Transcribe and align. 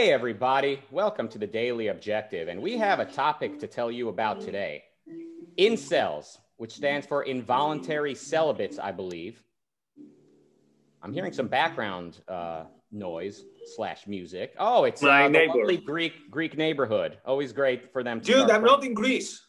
Hey, 0.00 0.14
everybody. 0.14 0.80
Welcome 0.90 1.28
to 1.28 1.36
the 1.36 1.46
Daily 1.46 1.88
Objective. 1.88 2.48
And 2.48 2.62
we 2.62 2.78
have 2.78 3.00
a 3.00 3.04
topic 3.04 3.58
to 3.58 3.66
tell 3.66 3.92
you 3.92 4.08
about 4.08 4.40
today 4.40 4.84
incels, 5.58 6.38
which 6.56 6.72
stands 6.72 7.06
for 7.06 7.24
involuntary 7.24 8.14
celibates, 8.14 8.78
I 8.78 8.92
believe. 8.92 9.42
I'm 11.02 11.12
hearing 11.12 11.34
some 11.34 11.48
background 11.48 12.22
uh, 12.28 12.64
noise 12.90 13.44
slash 13.76 14.06
music. 14.06 14.54
Oh, 14.58 14.84
it's 14.84 15.02
My 15.02 15.26
uh, 15.26 15.28
neighbor. 15.28 15.58
lovely 15.58 15.76
Greek 15.76 16.30
Greek 16.30 16.56
neighborhood. 16.56 17.18
Always 17.26 17.52
great 17.52 17.92
for 17.92 18.02
them 18.02 18.22
to 18.22 18.32
Dude, 18.32 18.50
I'm 18.50 18.64
not 18.64 18.82
in 18.82 18.94
Greece. 18.94 19.42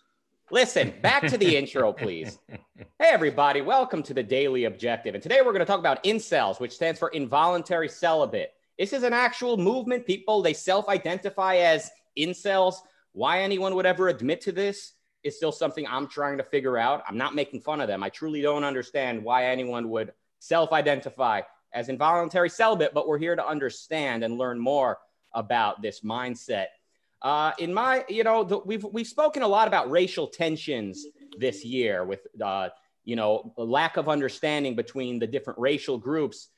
Listen, 0.51 0.93
back 1.01 1.27
to 1.27 1.37
the 1.37 1.55
intro, 1.55 1.93
please. 1.93 2.37
Hey, 2.99 3.09
everybody, 3.09 3.61
welcome 3.61 4.03
to 4.03 4.13
the 4.13 4.21
Daily 4.21 4.65
Objective. 4.65 5.15
And 5.15 5.23
today 5.23 5.37
we're 5.39 5.53
going 5.53 5.59
to 5.59 5.65
talk 5.65 5.79
about 5.79 6.03
incels, 6.03 6.59
which 6.59 6.73
stands 6.73 6.99
for 6.99 7.07
involuntary 7.09 7.87
celibate. 7.87 8.53
This 8.77 8.93
is 8.93 9.03
an 9.03 9.13
actual 9.13 9.57
movement. 9.57 10.05
People, 10.05 10.41
they 10.41 10.53
self 10.53 10.89
identify 10.89 11.57
as 11.57 11.89
incels. 12.17 12.75
Why 13.13 13.41
anyone 13.41 13.75
would 13.75 13.85
ever 13.85 14.07
admit 14.07 14.41
to 14.41 14.51
this 14.51 14.93
is 15.23 15.37
still 15.37 15.51
something 15.51 15.85
I'm 15.87 16.07
trying 16.07 16.37
to 16.37 16.43
figure 16.43 16.77
out. 16.77 17.03
I'm 17.07 17.17
not 17.17 17.35
making 17.35 17.61
fun 17.61 17.81
of 17.81 17.87
them. 17.87 18.03
I 18.03 18.09
truly 18.09 18.41
don't 18.41 18.63
understand 18.63 19.23
why 19.23 19.45
anyone 19.45 19.89
would 19.89 20.13
self 20.39 20.71
identify 20.71 21.41
as 21.73 21.89
involuntary 21.89 22.49
celibate, 22.49 22.93
but 22.93 23.07
we're 23.07 23.17
here 23.17 23.35
to 23.35 23.45
understand 23.45 24.23
and 24.23 24.37
learn 24.37 24.59
more 24.59 24.97
about 25.33 25.81
this 25.81 26.01
mindset. 26.01 26.67
Uh, 27.21 27.51
in 27.59 27.73
my, 27.73 28.03
you 28.09 28.23
know, 28.23 28.43
the, 28.43 28.57
we've 28.59 28.83
we've 28.83 29.07
spoken 29.07 29.43
a 29.43 29.47
lot 29.47 29.67
about 29.67 29.89
racial 29.91 30.27
tensions 30.27 31.05
this 31.37 31.63
year 31.63 32.03
with, 32.03 32.25
uh, 32.43 32.69
you 33.05 33.15
know, 33.15 33.53
lack 33.57 33.97
of 33.97 34.09
understanding 34.09 34.75
between 34.75 35.19
the 35.19 35.27
different 35.27 35.59
racial 35.59 35.97
groups. 35.97 36.49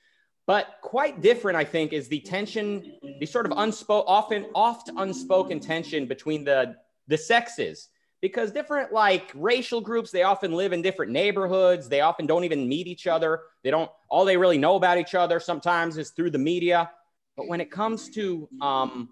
But 0.45 0.67
quite 0.81 1.21
different, 1.21 1.57
I 1.57 1.63
think, 1.63 1.93
is 1.93 2.07
the 2.07 2.19
tension, 2.19 2.93
the 3.19 3.25
sort 3.25 3.45
of 3.45 3.53
unspoken, 3.55 4.05
often 4.07 4.45
oft 4.53 4.89
unspoken 4.97 5.59
tension 5.59 6.05
between 6.05 6.43
the 6.43 6.75
the 7.07 7.17
sexes. 7.17 7.89
Because 8.21 8.51
different 8.51 8.93
like 8.93 9.31
racial 9.35 9.81
groups, 9.81 10.11
they 10.11 10.23
often 10.23 10.53
live 10.53 10.71
in 10.71 10.81
different 10.81 11.11
neighborhoods. 11.11 11.89
They 11.89 12.01
often 12.01 12.25
don't 12.25 12.45
even 12.45 12.67
meet 12.69 12.87
each 12.87 13.07
other. 13.07 13.41
They 13.63 13.71
don't. 13.71 13.89
All 14.09 14.25
they 14.25 14.37
really 14.37 14.57
know 14.57 14.75
about 14.75 14.97
each 14.97 15.15
other 15.15 15.39
sometimes 15.39 15.97
is 15.97 16.11
through 16.11 16.31
the 16.31 16.37
media. 16.37 16.89
But 17.35 17.47
when 17.47 17.59
it 17.61 17.71
comes 17.71 18.09
to, 18.11 18.47
um, 18.61 19.09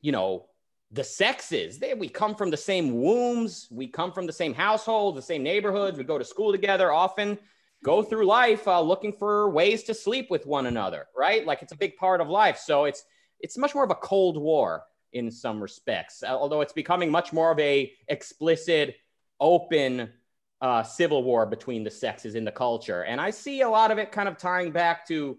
you 0.00 0.12
know, 0.12 0.46
the 0.90 1.04
sexes. 1.04 1.78
They, 1.78 1.94
we 1.94 2.08
come 2.08 2.34
from 2.34 2.50
the 2.50 2.56
same 2.56 3.00
wombs. 3.00 3.68
We 3.70 3.88
come 3.88 4.12
from 4.12 4.26
the 4.26 4.32
same 4.32 4.54
household, 4.54 5.16
the 5.16 5.22
same 5.22 5.42
neighborhoods. 5.42 5.98
We 5.98 6.04
go 6.04 6.18
to 6.18 6.24
school 6.24 6.52
together 6.52 6.92
often, 6.92 7.38
go 7.84 8.02
through 8.02 8.26
life 8.26 8.66
uh, 8.66 8.80
looking 8.80 9.12
for 9.12 9.50
ways 9.50 9.84
to 9.84 9.94
sleep 9.94 10.30
with 10.30 10.46
one 10.46 10.66
another, 10.66 11.06
right? 11.16 11.46
Like 11.46 11.62
it's 11.62 11.72
a 11.72 11.76
big 11.76 11.96
part 11.96 12.20
of 12.20 12.28
life. 12.28 12.58
So 12.58 12.84
it's 12.84 13.04
it's 13.40 13.56
much 13.56 13.74
more 13.74 13.84
of 13.84 13.90
a 13.90 13.96
cold 13.96 14.36
war 14.36 14.84
in 15.12 15.30
some 15.30 15.60
respects, 15.60 16.22
uh, 16.22 16.28
although 16.28 16.60
it's 16.60 16.72
becoming 16.72 17.10
much 17.10 17.32
more 17.32 17.50
of 17.50 17.58
a 17.58 17.92
explicit, 18.08 18.96
open 19.40 20.10
uh, 20.60 20.82
civil 20.82 21.22
war 21.22 21.46
between 21.46 21.84
the 21.84 21.90
sexes 21.90 22.34
in 22.34 22.44
the 22.44 22.52
culture. 22.52 23.04
And 23.04 23.20
I 23.20 23.30
see 23.30 23.62
a 23.62 23.68
lot 23.68 23.90
of 23.90 23.98
it 23.98 24.12
kind 24.12 24.28
of 24.28 24.36
tying 24.38 24.72
back 24.72 25.06
to 25.08 25.38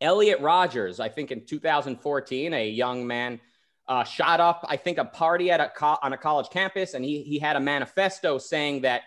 Elliot 0.00 0.40
Rogers. 0.40 1.00
I 1.00 1.08
think 1.08 1.30
in 1.30 1.46
2014, 1.46 2.52
a 2.52 2.68
young 2.68 3.06
man 3.06 3.40
uh, 3.88 4.04
shot 4.04 4.40
up, 4.40 4.64
I 4.68 4.76
think, 4.76 4.98
a 4.98 5.04
party 5.04 5.50
at 5.50 5.60
a 5.60 5.70
co- 5.74 5.98
on 6.02 6.12
a 6.12 6.18
college 6.18 6.50
campus, 6.50 6.94
and 6.94 7.04
he 7.04 7.22
he 7.22 7.38
had 7.38 7.56
a 7.56 7.60
manifesto 7.60 8.38
saying 8.38 8.82
that, 8.82 9.02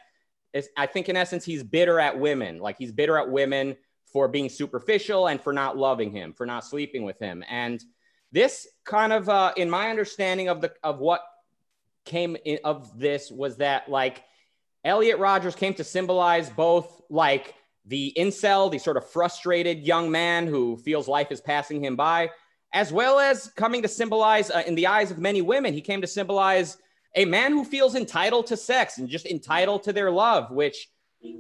is, 0.54 0.70
I 0.78 0.86
think, 0.86 1.10
in 1.10 1.16
essence, 1.16 1.46
he's 1.46 1.64
bitter 1.64 2.00
at 2.00 2.20
women, 2.20 2.60
like 2.60 2.78
he's 2.78 2.92
bitter 2.92 3.18
at 3.18 3.30
women 3.30 3.78
for 4.12 4.28
being 4.28 4.50
superficial 4.50 5.28
and 5.28 5.40
for 5.42 5.54
not 5.54 5.78
loving 5.78 6.12
him, 6.12 6.34
for 6.34 6.46
not 6.46 6.66
sleeping 6.66 7.04
with 7.04 7.20
him, 7.20 7.44
and 7.50 7.84
this 8.32 8.68
kind 8.86 9.12
of, 9.12 9.28
uh, 9.28 9.54
in 9.58 9.70
my 9.70 9.90
understanding 9.90 10.50
of 10.50 10.62
the 10.62 10.72
of 10.84 11.00
what 11.00 11.22
came 12.06 12.38
in, 12.46 12.60
of 12.64 12.98
this 12.98 13.32
was 13.32 13.58
that 13.58 13.90
like 13.90 14.24
Elliot 14.84 15.20
Rogers 15.20 15.56
came 15.56 15.74
to 15.76 15.84
symbolize 15.84 16.50
both 16.50 17.02
like 17.10 17.56
the 17.86 18.14
incel, 18.18 18.72
the 18.72 18.78
sort 18.78 18.98
of 18.98 19.10
frustrated 19.10 19.80
young 19.80 20.12
man 20.12 20.48
who 20.48 20.78
feels 20.78 21.08
life 21.08 21.32
is 21.32 21.42
passing 21.42 21.84
him 21.84 21.96
by, 21.96 22.30
as 22.74 22.94
well 22.94 23.20
as 23.20 23.52
coming 23.56 23.82
to 23.82 23.88
symbolize, 23.88 24.52
uh, 24.52 24.64
in 24.66 24.76
the 24.76 24.88
eyes 24.88 25.12
of 25.12 25.18
many 25.18 25.42
women, 25.42 25.74
he 25.74 25.82
came 25.82 26.02
to 26.02 26.08
symbolize 26.08 26.78
a 27.16 27.26
man 27.26 27.52
who 27.52 27.64
feels 27.64 27.96
entitled 27.96 28.48
to 28.48 28.58
sex 28.58 28.98
and 28.98 29.10
just 29.10 29.26
entitled 29.26 29.84
to 29.84 29.94
their 29.94 30.12
love, 30.12 30.52
which 30.52 30.88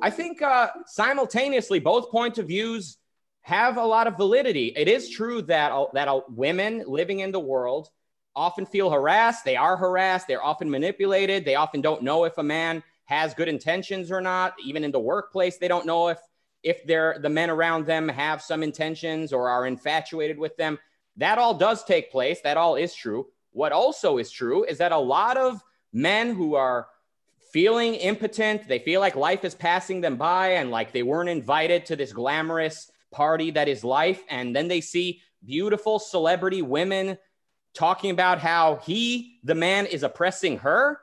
I 0.01 0.09
think 0.09 0.41
uh, 0.41 0.69
simultaneously 0.85 1.79
both 1.79 2.11
points 2.11 2.39
of 2.39 2.47
views 2.47 2.97
have 3.41 3.77
a 3.77 3.85
lot 3.85 4.07
of 4.07 4.17
validity. 4.17 4.73
It 4.75 4.87
is 4.87 5.09
true 5.09 5.41
that 5.43 5.71
uh, 5.71 5.87
that 5.93 6.07
uh, 6.07 6.21
women 6.29 6.83
living 6.87 7.19
in 7.19 7.31
the 7.31 7.39
world 7.39 7.89
often 8.35 8.65
feel 8.65 8.89
harassed. 8.89 9.45
They 9.45 9.55
are 9.55 9.77
harassed. 9.77 10.27
They're 10.27 10.43
often 10.43 10.69
manipulated. 10.69 11.45
They 11.45 11.55
often 11.55 11.81
don't 11.81 12.03
know 12.03 12.25
if 12.25 12.37
a 12.37 12.43
man 12.43 12.83
has 13.05 13.33
good 13.33 13.47
intentions 13.47 14.11
or 14.11 14.21
not. 14.21 14.53
Even 14.63 14.83
in 14.83 14.91
the 14.91 14.99
workplace, 14.99 15.57
they 15.57 15.67
don't 15.67 15.85
know 15.85 16.09
if 16.09 16.19
if 16.61 16.85
they're 16.85 17.17
the 17.21 17.29
men 17.29 17.49
around 17.49 17.85
them 17.85 18.09
have 18.09 18.41
some 18.41 18.63
intentions 18.63 19.31
or 19.31 19.49
are 19.49 19.65
infatuated 19.65 20.37
with 20.37 20.57
them. 20.57 20.77
That 21.17 21.37
all 21.37 21.53
does 21.53 21.83
take 21.83 22.11
place. 22.11 22.41
That 22.41 22.57
all 22.57 22.75
is 22.75 22.93
true. 22.93 23.27
What 23.51 23.71
also 23.71 24.17
is 24.17 24.31
true 24.31 24.63
is 24.63 24.77
that 24.77 24.91
a 24.91 24.97
lot 24.97 25.37
of 25.37 25.63
men 25.91 26.33
who 26.35 26.55
are 26.55 26.87
feeling 27.51 27.95
impotent, 27.95 28.67
they 28.67 28.79
feel 28.79 28.99
like 28.99 29.15
life 29.15 29.43
is 29.43 29.55
passing 29.55 30.01
them 30.01 30.17
by 30.17 30.49
and 30.53 30.69
like 30.69 30.91
they 30.91 31.03
weren't 31.03 31.29
invited 31.29 31.85
to 31.87 31.95
this 31.95 32.13
glamorous 32.13 32.91
party 33.11 33.51
that 33.51 33.67
is 33.67 33.83
life. 33.83 34.21
And 34.29 34.55
then 34.55 34.67
they 34.67 34.81
see 34.81 35.21
beautiful 35.43 35.99
celebrity 35.99 36.61
women 36.61 37.17
talking 37.73 38.11
about 38.11 38.39
how 38.39 38.77
he, 38.77 39.39
the 39.43 39.55
man, 39.55 39.85
is 39.85 40.03
oppressing 40.03 40.59
her. 40.59 40.99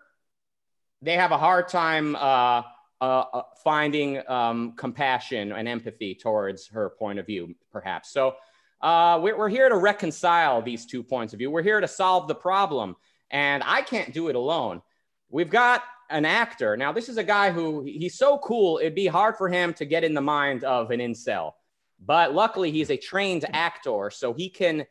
They 1.03 1.15
have 1.15 1.33
a 1.33 1.39
hard 1.39 1.69
time 1.69 2.17
uh, 2.17 2.63
uh, 3.01 3.25
uh, 3.33 3.43
finding 3.63 4.27
um, 4.29 4.73
compassion 4.77 5.53
and 5.53 5.69
empathy 5.69 6.15
towards 6.15 6.69
her 6.69 6.91
point 6.91 7.19
of 7.19 7.27
view, 7.27 7.55
perhaps. 7.71 8.11
So 8.11 8.37
uh, 8.81 9.19
we're, 9.23 9.37
we're 9.37 9.49
here 9.49 9.69
to 9.69 9.77
reconcile 9.77 10.63
these 10.63 10.87
two 10.87 11.03
points 11.03 11.33
of 11.33 11.39
view. 11.39 11.51
We're 11.51 11.63
here 11.63 11.81
to 11.81 11.89
solve 11.89 12.29
the 12.29 12.35
problem. 12.35 12.97
And 13.31 13.63
I 13.65 13.83
can't 13.83 14.13
do 14.13 14.29
it 14.29 14.37
alone. 14.37 14.83
We've 15.31 15.51
got 15.51 15.83
an 16.11 16.25
actor. 16.25 16.77
Now, 16.77 16.93
this 16.93 17.09
is 17.09 17.17
a 17.17 17.25
guy 17.25 17.51
who 17.51 17.83
he's 17.83 18.17
so 18.17 18.39
cool, 18.39 18.79
it'd 18.79 18.95
be 18.95 19.07
hard 19.07 19.37
for 19.37 19.49
him 19.49 19.75
to 19.75 19.85
get 19.85 20.05
in 20.05 20.15
the 20.15 20.21
mind 20.21 20.65
of 20.65 20.91
an 20.91 21.01
incel. 21.01 21.53
But 22.05 22.35
luckily, 22.35 22.71
he's 22.71 22.91
a 22.91 22.97
trained 22.97 23.45
actor, 23.53 24.11
so 24.11 24.33
he 24.33 24.49
can 24.51 24.87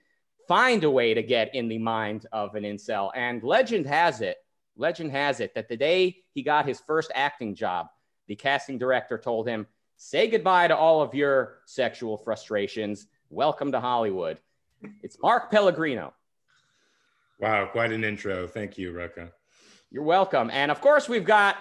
find 0.48 0.84
a 0.84 0.92
way 0.92 1.14
to 1.14 1.24
get 1.24 1.54
in 1.56 1.68
the 1.68 1.78
mind 1.78 2.26
of 2.32 2.56
an 2.56 2.64
incel. 2.64 3.12
And 3.16 3.44
legend 3.44 3.86
has 3.86 4.22
it, 4.22 4.38
legend 4.76 5.12
has 5.12 5.40
it 5.40 5.54
that 5.56 5.70
the 5.70 5.78
day 5.78 6.18
he 6.34 6.44
got 6.44 6.68
his 6.68 6.82
first 6.82 7.12
acting 7.16 7.56
job, 7.56 7.88
the 8.28 8.36
casting 8.36 8.78
director 8.78 9.18
told 9.18 9.48
him, 9.48 9.68
Say 9.98 10.28
goodbye 10.28 10.68
to 10.68 10.76
all 10.76 11.02
of 11.02 11.14
your 11.14 11.60
sexual 11.66 12.18
frustrations. 12.18 13.08
Welcome 13.32 13.72
to 13.72 13.80
Hollywood. 13.80 14.38
It's 15.02 15.18
Mark 15.20 15.50
Pellegrino. 15.50 16.14
Wow, 17.40 17.66
quite 17.66 17.92
an 17.92 18.04
intro. 18.04 18.48
Thank 18.48 18.78
you, 18.78 18.94
Rucka. 18.94 19.32
You're 19.90 20.04
welcome. 20.04 20.52
And 20.52 20.70
of 20.70 20.80
course, 20.80 21.10
we've 21.10 21.26
got 21.26 21.58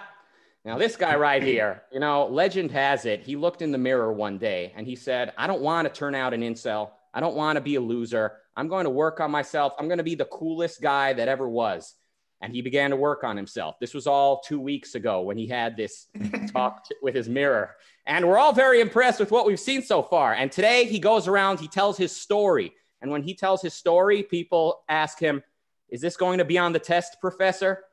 now 0.63 0.77
this 0.77 0.95
guy 0.95 1.15
right 1.15 1.41
here. 1.41 1.81
You 1.91 1.99
know, 1.99 2.27
legend 2.27 2.71
has 2.71 3.05
it, 3.05 3.21
he 3.21 3.35
looked 3.35 3.63
in 3.63 3.71
the 3.71 3.79
mirror 3.79 4.13
one 4.13 4.37
day 4.37 4.73
and 4.75 4.85
he 4.85 4.95
said, 4.95 5.33
I 5.37 5.47
don't 5.47 5.61
want 5.61 5.87
to 5.87 5.93
turn 5.93 6.13
out 6.13 6.35
an 6.35 6.41
incel. 6.41 6.91
I 7.13 7.19
don't 7.19 7.35
want 7.35 7.55
to 7.55 7.61
be 7.61 7.75
a 7.75 7.81
loser. 7.81 8.33
I'm 8.55 8.67
going 8.67 8.83
to 8.83 8.91
work 8.91 9.19
on 9.19 9.31
myself. 9.31 9.73
I'm 9.79 9.87
going 9.87 9.97
to 9.97 10.03
be 10.03 10.15
the 10.15 10.25
coolest 10.25 10.81
guy 10.81 11.13
that 11.13 11.27
ever 11.27 11.49
was. 11.49 11.95
And 12.41 12.53
he 12.53 12.61
began 12.61 12.91
to 12.91 12.95
work 12.95 13.23
on 13.23 13.35
himself. 13.35 13.79
This 13.79 13.95
was 13.95 14.05
all 14.05 14.41
two 14.41 14.59
weeks 14.59 14.93
ago 14.93 15.21
when 15.21 15.37
he 15.37 15.47
had 15.47 15.75
this 15.75 16.07
talk 16.51 16.85
with 17.01 17.15
his 17.15 17.27
mirror. 17.27 17.75
And 18.07 18.27
we're 18.27 18.37
all 18.37 18.53
very 18.53 18.81
impressed 18.81 19.19
with 19.19 19.31
what 19.31 19.45
we've 19.45 19.59
seen 19.59 19.81
so 19.81 20.03
far. 20.03 20.33
And 20.33 20.51
today 20.51 20.85
he 20.85 20.99
goes 20.99 21.27
around, 21.27 21.59
he 21.59 21.67
tells 21.67 21.97
his 21.97 22.15
story. 22.15 22.73
And 23.01 23.11
when 23.11 23.23
he 23.23 23.33
tells 23.33 23.61
his 23.61 23.73
story, 23.73 24.23
people 24.23 24.83
ask 24.87 25.19
him, 25.19 25.43
Is 25.89 26.01
this 26.01 26.15
going 26.15 26.37
to 26.37 26.45
be 26.45 26.57
on 26.57 26.71
the 26.71 26.79
test, 26.79 27.17
Professor? 27.19 27.83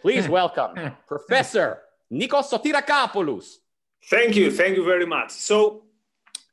Please 0.00 0.28
welcome 0.40 0.92
Professor 1.06 1.80
Nikos 2.12 2.50
Sotirakopoulos. 2.50 3.56
Thank 4.10 4.36
you, 4.36 4.50
thank 4.50 4.76
you 4.76 4.84
very 4.84 5.06
much. 5.06 5.30
So 5.30 5.84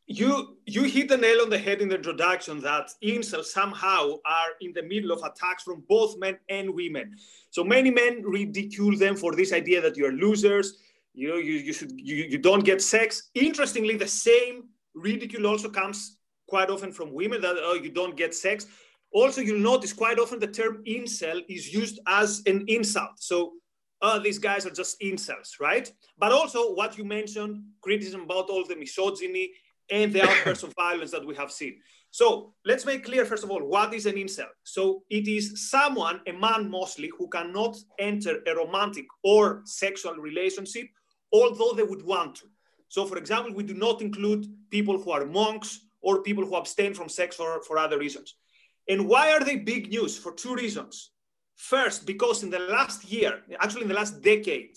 you 0.08 0.58
you 0.66 0.84
hit 0.84 1.10
the 1.10 1.18
nail 1.18 1.42
on 1.42 1.50
the 1.50 1.58
head 1.58 1.82
in 1.82 1.90
the 1.90 1.96
introduction 1.96 2.60
that 2.62 2.92
incels 3.04 3.46
somehow 3.46 4.18
are 4.26 4.50
in 4.62 4.72
the 4.74 4.84
middle 4.84 5.12
of 5.12 5.24
attacks 5.24 5.64
from 5.64 5.84
both 5.88 6.18
men 6.20 6.38
and 6.50 6.74
women. 6.74 7.16
So 7.50 7.64
many 7.64 7.90
men 7.90 8.22
ridicule 8.24 8.98
them 8.98 9.16
for 9.16 9.36
this 9.36 9.54
idea 9.54 9.82
that 9.82 9.98
you're 9.98 10.12
losers, 10.12 10.78
you 11.16 11.30
know, 11.30 11.38
you, 11.38 11.54
you 11.54 11.74
should 11.74 11.92
you, 11.96 12.16
you 12.16 12.38
don't 12.38 12.64
get 12.64 12.82
sex. 12.82 13.30
Interestingly, 13.34 13.96
the 13.96 14.08
same 14.08 14.70
ridicule 14.94 15.48
also 15.48 15.70
comes 15.70 16.18
quite 16.48 16.70
often 16.70 16.92
from 16.92 17.14
women 17.14 17.42
that 17.42 17.56
oh 17.60 17.74
you 17.74 17.90
don't 17.90 18.16
get 18.16 18.36
sex. 18.36 18.68
Also, 19.12 19.42
you'll 19.42 19.60
notice 19.60 19.94
quite 19.94 20.20
often 20.20 20.40
the 20.40 20.48
term 20.48 20.84
incel 20.86 21.42
is 21.48 21.74
used 21.74 22.00
as 22.08 22.42
an 22.46 22.66
insult. 22.68 23.18
So 23.18 23.54
oh, 24.02 24.20
these 24.20 24.40
guys 24.40 24.66
are 24.66 24.72
just 24.72 25.00
incels, 25.00 25.60
right? 25.60 25.92
But 26.18 26.32
also 26.32 26.74
what 26.74 26.98
you 26.98 27.06
mentioned, 27.06 27.64
criticism 27.82 28.22
about 28.22 28.50
all 28.50 28.66
the 28.66 28.76
misogyny, 28.76 29.52
and 29.90 30.12
the 30.12 30.24
outbursts 30.24 30.64
of 30.64 30.74
violence 30.76 31.12
that 31.12 31.26
we 31.26 31.36
have 31.36 31.52
seen. 31.52 31.80
So 32.12 32.54
let's 32.66 32.86
make 32.86 33.04
clear, 33.04 33.26
first 33.26 33.44
of 33.44 33.52
all, 33.52 33.64
what 33.64 33.94
is 33.94 34.06
an 34.06 34.16
incel? 34.16 34.48
So 34.64 35.04
it 35.10 35.28
is 35.28 35.70
someone, 35.70 36.22
a 36.28 36.32
man 36.32 36.70
mostly, 36.70 37.12
who 37.18 37.28
cannot 37.28 37.76
enter 38.00 38.40
a 38.48 38.56
romantic 38.56 39.06
or 39.24 39.62
sexual 39.66 40.16
relationship, 40.16 40.88
although 41.36 41.74
they 41.74 41.84
would 41.92 42.06
want 42.06 42.36
to. 42.36 42.46
So, 42.88 43.06
for 43.06 43.18
example, 43.18 43.54
we 43.54 43.64
do 43.64 43.74
not 43.74 44.02
include 44.02 44.48
people 44.70 44.98
who 45.02 45.12
are 45.12 45.26
monks 45.26 45.70
or 46.02 46.22
people 46.22 46.46
who 46.46 46.56
abstain 46.56 46.94
from 46.94 47.10
sex 47.10 47.36
for, 47.36 47.62
for 47.64 47.78
other 47.78 47.98
reasons. 47.98 48.36
And 48.88 49.08
why 49.08 49.32
are 49.34 49.44
they 49.44 49.58
big 49.58 49.90
news? 49.90 50.18
For 50.18 50.32
two 50.32 50.56
reasons. 50.56 51.12
First, 51.56 52.06
because 52.06 52.44
in 52.44 52.50
the 52.52 52.60
last 52.60 53.00
year, 53.06 53.42
actually 53.60 53.84
in 53.84 53.88
the 53.88 54.02
last 54.02 54.22
decade, 54.22 54.76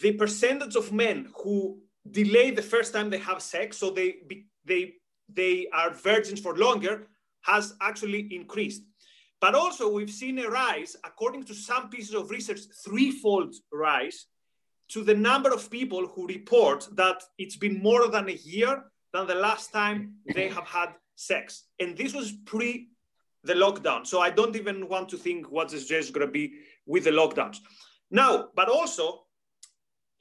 the 0.00 0.12
percentage 0.12 0.76
of 0.76 0.92
men 0.92 1.28
who 1.42 1.80
delay 2.10 2.50
the 2.50 2.62
first 2.74 2.92
time 2.92 3.08
they 3.10 3.18
have 3.18 3.42
sex, 3.42 3.78
so 3.78 3.90
they 3.90 4.16
they 4.64 4.82
they 5.40 5.68
are 5.72 5.90
virgins 5.90 6.40
for 6.40 6.56
longer, 6.56 7.06
has 7.42 7.74
actually 7.80 8.22
increased. 8.34 8.82
But 9.40 9.54
also 9.54 9.84
we've 9.90 10.10
seen 10.22 10.38
a 10.40 10.48
rise, 10.48 10.96
according 11.04 11.44
to 11.44 11.54
some 11.54 11.88
pieces 11.88 12.14
of 12.14 12.30
research, 12.30 12.60
threefold 12.84 13.54
rise 13.72 14.26
to 14.88 15.04
the 15.04 15.14
number 15.14 15.52
of 15.52 15.70
people 15.70 16.06
who 16.08 16.26
report 16.26 16.88
that 16.92 17.22
it's 17.38 17.56
been 17.56 17.82
more 17.82 18.08
than 18.08 18.28
a 18.28 18.32
year 18.32 18.84
than 19.12 19.26
the 19.26 19.34
last 19.34 19.72
time 19.72 20.14
they 20.34 20.48
have 20.48 20.66
had 20.66 20.94
sex. 21.14 21.64
And 21.78 21.96
this 21.96 22.14
was 22.14 22.32
pre 22.46 22.88
the 23.44 23.54
lockdown. 23.54 24.06
So 24.06 24.20
I 24.20 24.30
don't 24.30 24.56
even 24.56 24.88
want 24.88 25.08
to 25.10 25.16
think 25.16 25.50
what 25.50 25.70
situation 25.70 26.08
is 26.08 26.10
going 26.10 26.26
to 26.26 26.32
be 26.32 26.54
with 26.86 27.04
the 27.04 27.10
lockdowns. 27.10 27.58
Now, 28.10 28.48
but 28.54 28.68
also, 28.68 29.24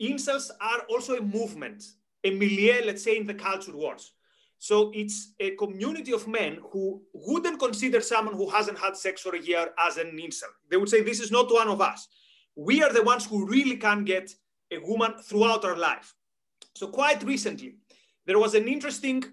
incels 0.02 0.52
are 0.62 0.82
also 0.90 1.18
a 1.18 1.22
movement, 1.22 1.84
a 2.24 2.32
milieu, 2.32 2.82
let's 2.86 3.04
say, 3.04 3.18
in 3.18 3.26
the 3.26 3.34
culture 3.34 3.76
wars. 3.76 4.12
So 4.60 4.92
it's 4.94 5.34
a 5.40 5.52
community 5.52 6.14
of 6.14 6.28
men 6.28 6.60
who 6.72 7.02
wouldn't 7.14 7.60
consider 7.60 8.02
someone 8.02 8.36
who 8.36 8.50
hasn't 8.50 8.80
had 8.80 8.98
sex 8.98 9.22
for 9.22 9.36
a 9.36 9.42
year 9.42 9.70
as 9.80 9.98
an 9.98 10.18
incel. 10.18 10.52
They 10.70 10.78
would 10.78 10.90
say, 10.90 11.02
this 11.02 11.20
is 11.20 11.32
not 11.32 11.52
one 11.52 11.68
of 11.68 11.80
us. 11.80 12.08
We 12.56 12.82
are 12.82 12.92
the 12.92 13.04
ones 13.04 13.26
who 13.26 13.46
really 13.46 13.78
can 13.78 14.04
get 14.04 14.32
a 14.72 14.80
woman 14.80 15.14
throughout 15.22 15.66
our 15.66 15.76
life. 15.76 16.14
So 16.76 16.88
quite 16.88 17.24
recently, 17.24 17.76
there 18.26 18.40
was 18.40 18.56
an 18.56 18.68
interesting, 18.68 19.24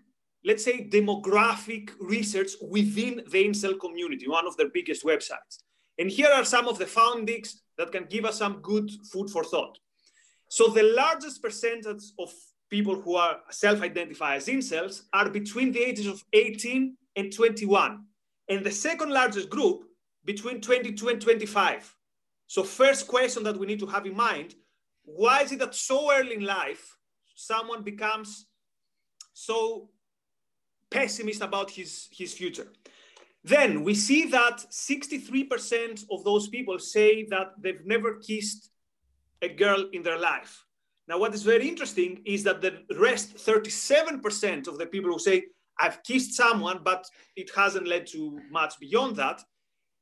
let's 0.45 0.65
say, 0.65 0.89
demographic 0.89 1.91
research 2.01 2.53
within 2.63 3.23
the 3.31 3.49
incel 3.49 3.79
community, 3.79 4.29
one 4.29 4.47
of 4.47 4.57
their 4.57 4.71
biggest 4.71 5.05
websites. 5.05 5.63
And 5.99 6.11
here 6.11 6.29
are 6.29 6.45
some 6.45 6.69
of 6.69 6.79
the 6.79 6.87
findings 6.87 7.63
that 7.79 7.93
can 7.93 8.05
give 8.05 8.25
us 8.25 8.39
some 8.39 8.61
good 8.61 8.91
food 9.13 9.31
for 9.31 9.45
thought. 9.45 9.79
So 10.49 10.69
the 10.69 10.83
largest 10.83 11.43
percentage 11.43 12.05
of 12.19 12.33
people 12.71 13.01
who 13.01 13.17
are 13.17 13.39
self-identify 13.51 14.37
as 14.37 14.47
incels 14.47 15.03
are 15.13 15.29
between 15.29 15.73
the 15.73 15.81
ages 15.81 16.07
of 16.07 16.25
18 16.33 16.97
and 17.17 17.33
21. 17.33 18.05
And 18.49 18.65
the 18.65 18.71
second 18.71 19.11
largest 19.11 19.51
group 19.51 19.85
between 20.25 20.61
22 20.61 21.09
and 21.09 21.21
25. 21.21 21.95
So 22.47 22.63
first 22.63 23.09
question 23.09 23.43
that 23.45 23.59
we 23.59 23.67
need 23.67 23.81
to 23.81 23.87
have 23.87 24.07
in 24.07 24.17
mind, 24.17 24.55
why 25.05 25.43
is 25.43 25.53
it 25.53 25.59
that 25.59 25.75
so 25.75 26.13
early 26.13 26.35
in 26.35 26.45
life, 26.45 26.97
someone 27.35 27.83
becomes 27.83 28.47
so 29.33 29.91
pessimist 30.91 31.43
about 31.43 31.71
his, 31.71 32.09
his 32.11 32.33
future? 32.33 32.69
Then 33.43 33.85
we 33.85 33.95
see 33.95 34.25
that 34.27 34.65
63% 34.71 36.05
of 36.11 36.25
those 36.25 36.49
people 36.49 36.79
say 36.79 37.25
that 37.27 37.53
they've 37.61 37.85
never 37.85 38.15
kissed 38.15 38.71
a 39.43 39.49
girl 39.49 39.85
in 39.93 40.03
their 40.03 40.19
life. 40.19 40.65
Now, 41.07 41.19
what 41.19 41.35
is 41.35 41.43
very 41.43 41.69
interesting 41.69 42.23
is 42.25 42.43
that 42.45 42.63
the 42.63 42.83
rest, 42.99 43.37
37% 43.37 44.67
of 44.67 44.79
the 44.79 44.87
people 44.87 45.13
who 45.13 45.19
say, 45.19 45.45
I've 45.79 46.03
kissed 46.03 46.33
someone, 46.33 46.81
but 46.83 47.05
it 47.37 47.51
hasn't 47.55 47.87
led 47.87 48.07
to 48.09 48.41
much 48.51 48.79
beyond 48.81 49.17
that, 49.17 49.43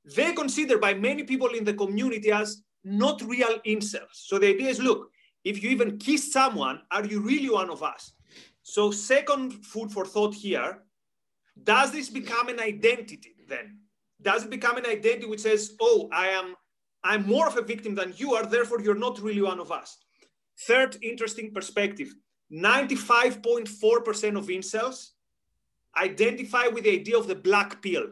they 0.04 0.32
consider 0.32 0.78
by 0.78 0.94
many 0.94 1.24
people 1.24 1.48
in 1.48 1.64
the 1.64 1.74
community 1.74 2.30
as 2.30 2.62
not 2.84 3.22
real 3.22 3.58
incels. 3.66 4.12
So 4.12 4.38
the 4.38 4.48
idea 4.48 4.68
is 4.68 4.80
look, 4.80 5.10
if 5.44 5.62
you 5.62 5.70
even 5.70 5.98
kiss 5.98 6.32
someone, 6.32 6.80
are 6.90 7.04
you 7.04 7.20
really 7.20 7.50
one 7.50 7.70
of 7.70 7.82
us? 7.82 8.12
So, 8.62 8.90
second 8.90 9.64
food 9.64 9.90
for 9.90 10.04
thought 10.04 10.34
here 10.34 10.78
does 11.62 11.92
this 11.92 12.08
become 12.08 12.48
an 12.48 12.60
identity 12.60 13.34
then? 13.48 13.78
Does 14.20 14.44
it 14.44 14.50
become 14.50 14.76
an 14.76 14.86
identity 14.86 15.26
which 15.26 15.40
says, 15.40 15.74
oh, 15.80 16.08
I 16.12 16.28
am 16.28 16.54
I'm 17.04 17.26
more 17.26 17.48
of 17.48 17.56
a 17.56 17.62
victim 17.62 17.94
than 17.94 18.14
you 18.16 18.34
are, 18.34 18.46
therefore 18.46 18.80
you're 18.80 18.94
not 18.94 19.20
really 19.20 19.42
one 19.42 19.58
of 19.58 19.72
us. 19.72 19.98
Third 20.66 20.96
interesting 21.02 21.52
perspective 21.52 22.14
95.4% 22.52 24.38
of 24.38 24.46
incels 24.46 25.08
identify 25.96 26.68
with 26.68 26.84
the 26.84 26.92
idea 26.92 27.18
of 27.18 27.26
the 27.26 27.34
black 27.34 27.82
pill. 27.82 28.06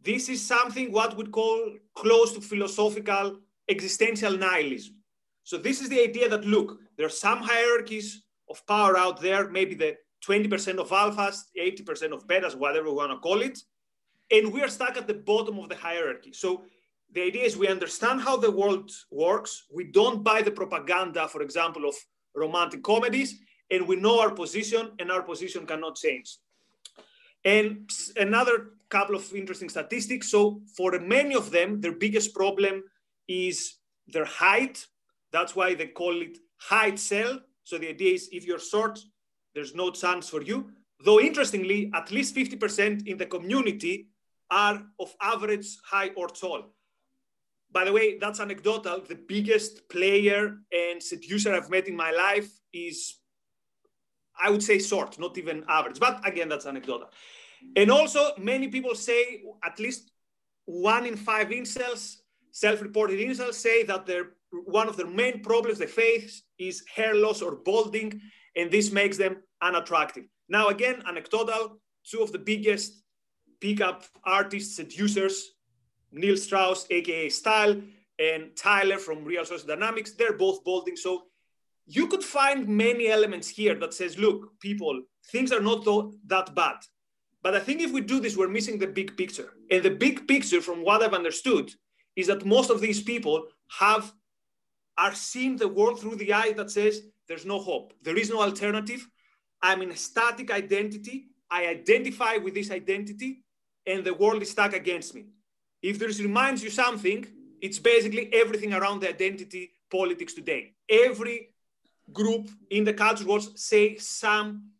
This 0.00 0.28
is 0.28 0.44
something 0.44 0.92
what 0.92 1.16
we 1.16 1.24
call 1.26 1.72
close 1.94 2.32
to 2.32 2.40
philosophical 2.40 3.40
existential 3.68 4.36
nihilism. 4.36 4.96
So 5.42 5.58
this 5.58 5.80
is 5.80 5.88
the 5.88 6.00
idea 6.00 6.28
that 6.28 6.44
look, 6.44 6.78
there 6.96 7.06
are 7.06 7.10
some 7.10 7.40
hierarchies 7.42 8.24
of 8.48 8.66
power 8.66 8.96
out 8.96 9.20
there, 9.20 9.48
maybe 9.48 9.74
the 9.74 9.96
20% 10.26 10.78
of 10.78 10.88
alphas, 10.88 11.42
80% 11.58 12.12
of 12.12 12.26
betas, 12.26 12.54
whatever 12.54 12.88
we 12.88 12.94
want 12.94 13.12
to 13.12 13.18
call 13.18 13.42
it, 13.42 13.58
and 14.30 14.52
we 14.52 14.62
are 14.62 14.68
stuck 14.68 14.96
at 14.96 15.06
the 15.06 15.14
bottom 15.14 15.58
of 15.58 15.68
the 15.68 15.76
hierarchy. 15.76 16.32
So 16.32 16.64
the 17.12 17.22
idea 17.22 17.44
is 17.44 17.56
we 17.56 17.68
understand 17.68 18.22
how 18.22 18.36
the 18.36 18.50
world 18.50 18.90
works. 19.10 19.64
We 19.72 19.84
don't 19.84 20.24
buy 20.24 20.42
the 20.42 20.50
propaganda, 20.50 21.28
for 21.28 21.42
example, 21.42 21.88
of 21.88 21.94
romantic 22.34 22.82
comedies, 22.82 23.38
and 23.70 23.86
we 23.86 23.96
know 23.96 24.20
our 24.20 24.30
position, 24.30 24.92
and 24.98 25.10
our 25.10 25.22
position 25.22 25.66
cannot 25.66 25.96
change. 25.96 26.38
And 27.44 27.90
another 28.16 28.70
couple 28.88 29.16
of 29.16 29.32
interesting 29.34 29.68
statistics. 29.68 30.30
So, 30.30 30.62
for 30.76 30.98
many 30.98 31.34
of 31.34 31.50
them, 31.50 31.80
their 31.80 31.92
biggest 31.92 32.34
problem 32.34 32.82
is 33.28 33.76
their 34.08 34.24
height. 34.24 34.86
That's 35.32 35.56
why 35.56 35.74
they 35.74 35.88
call 35.88 36.20
it 36.20 36.38
heightcel. 36.70 37.40
So, 37.64 37.78
the 37.78 37.88
idea 37.88 38.14
is 38.14 38.28
if 38.32 38.46
you're 38.46 38.58
short, 38.58 38.98
there's 39.54 39.74
no 39.74 39.90
chance 39.90 40.28
for 40.28 40.42
you. 40.42 40.70
Though, 41.04 41.20
interestingly, 41.20 41.90
at 41.94 42.10
least 42.10 42.34
50% 42.34 43.06
in 43.06 43.18
the 43.18 43.26
community 43.26 44.08
are 44.50 44.82
of 45.00 45.14
average 45.20 45.76
height 45.84 46.12
or 46.16 46.28
tall. 46.28 46.74
By 47.70 47.84
the 47.84 47.92
way, 47.92 48.18
that's 48.18 48.40
anecdotal. 48.40 49.00
The 49.00 49.16
biggest 49.16 49.88
player 49.88 50.58
and 50.72 51.02
seducer 51.02 51.52
I've 51.52 51.70
met 51.70 51.88
in 51.88 51.96
my 51.96 52.12
life 52.12 52.48
is, 52.72 53.16
I 54.40 54.50
would 54.50 54.62
say, 54.62 54.78
short, 54.78 55.18
not 55.18 55.36
even 55.38 55.64
average. 55.68 55.98
But 55.98 56.26
again, 56.26 56.48
that's 56.48 56.66
anecdotal. 56.66 57.08
And 57.76 57.90
also, 57.90 58.32
many 58.38 58.68
people 58.68 58.94
say 58.94 59.42
at 59.64 59.80
least 59.80 60.10
one 60.66 61.04
in 61.04 61.16
five 61.16 61.48
incels, 61.48 62.16
self-reported 62.54 63.18
incels, 63.18 63.54
say 63.54 63.82
that 63.82 64.06
their 64.06 64.24
one 64.66 64.88
of 64.88 64.96
their 64.96 65.08
main 65.08 65.42
problems 65.42 65.78
they 65.78 65.86
face 65.86 66.44
is 66.58 66.84
hair 66.94 67.14
loss 67.14 67.42
or 67.42 67.56
balding, 67.56 68.20
and 68.56 68.70
this 68.70 68.92
makes 68.92 69.16
them 69.18 69.42
unattractive. 69.60 70.24
Now, 70.48 70.68
again, 70.68 71.02
anecdotal. 71.06 71.80
Two 72.08 72.22
of 72.22 72.32
the 72.32 72.38
biggest 72.38 73.02
pickup 73.60 74.04
artists, 74.24 74.76
seducers 74.76 75.54
Neil 76.12 76.36
Strauss, 76.36 76.86
aka 76.90 77.28
Style, 77.28 77.80
and 78.18 78.56
Tyler 78.56 78.98
from 78.98 79.24
Real 79.24 79.44
Social 79.44 79.66
Dynamics. 79.66 80.12
They're 80.12 80.36
both 80.36 80.62
balding. 80.64 80.96
So 80.96 81.24
you 81.86 82.06
could 82.06 82.22
find 82.22 82.68
many 82.68 83.08
elements 83.08 83.48
here 83.48 83.74
that 83.80 83.94
says, 83.94 84.18
look, 84.18 84.58
people, 84.60 85.02
things 85.32 85.50
are 85.50 85.60
not 85.60 85.84
that 86.26 86.54
bad. 86.54 86.76
But 87.42 87.54
I 87.54 87.60
think 87.60 87.80
if 87.80 87.92
we 87.92 88.00
do 88.00 88.20
this, 88.20 88.36
we're 88.36 88.48
missing 88.48 88.78
the 88.78 88.86
big 88.86 89.16
picture. 89.16 89.50
And 89.70 89.82
the 89.82 89.90
big 89.90 90.28
picture, 90.28 90.60
from 90.62 90.84
what 90.84 91.02
I've 91.02 91.12
understood, 91.12 91.72
is 92.16 92.26
that 92.28 92.44
most 92.44 92.70
of 92.70 92.80
these 92.80 93.02
people 93.02 93.48
have 93.78 94.12
are 94.96 95.14
seeing 95.14 95.56
the 95.56 95.68
world 95.68 96.00
through 96.00 96.16
the 96.16 96.32
eye 96.32 96.52
that 96.52 96.70
says 96.70 97.02
there's 97.26 97.44
no 97.44 97.58
hope. 97.58 97.92
There 98.02 98.16
is 98.16 98.30
no 98.30 98.40
alternative. 98.40 99.08
I'm 99.60 99.82
in 99.82 99.90
a 99.90 99.96
static 99.96 100.50
identity. 100.50 101.26
I 101.50 101.66
identify 101.66 102.36
with 102.36 102.54
this 102.54 102.70
identity, 102.70 103.44
and 103.86 104.04
the 104.04 104.14
world 104.14 104.42
is 104.42 104.50
stuck 104.50 104.72
against 104.72 105.14
me. 105.14 105.26
If 105.82 105.98
this 105.98 106.20
reminds 106.20 106.62
you 106.62 106.70
something, 106.70 107.26
it's 107.60 107.78
basically 107.78 108.32
everything 108.32 108.72
around 108.72 109.00
the 109.00 109.08
identity 109.08 109.72
politics 109.90 110.34
today. 110.34 110.74
Every 110.88 111.50
group 112.12 112.48
in 112.70 112.84
the 112.84 112.92
culture 112.92 113.24
wars 113.26 113.50
say 113.56 113.96
some 113.96 114.70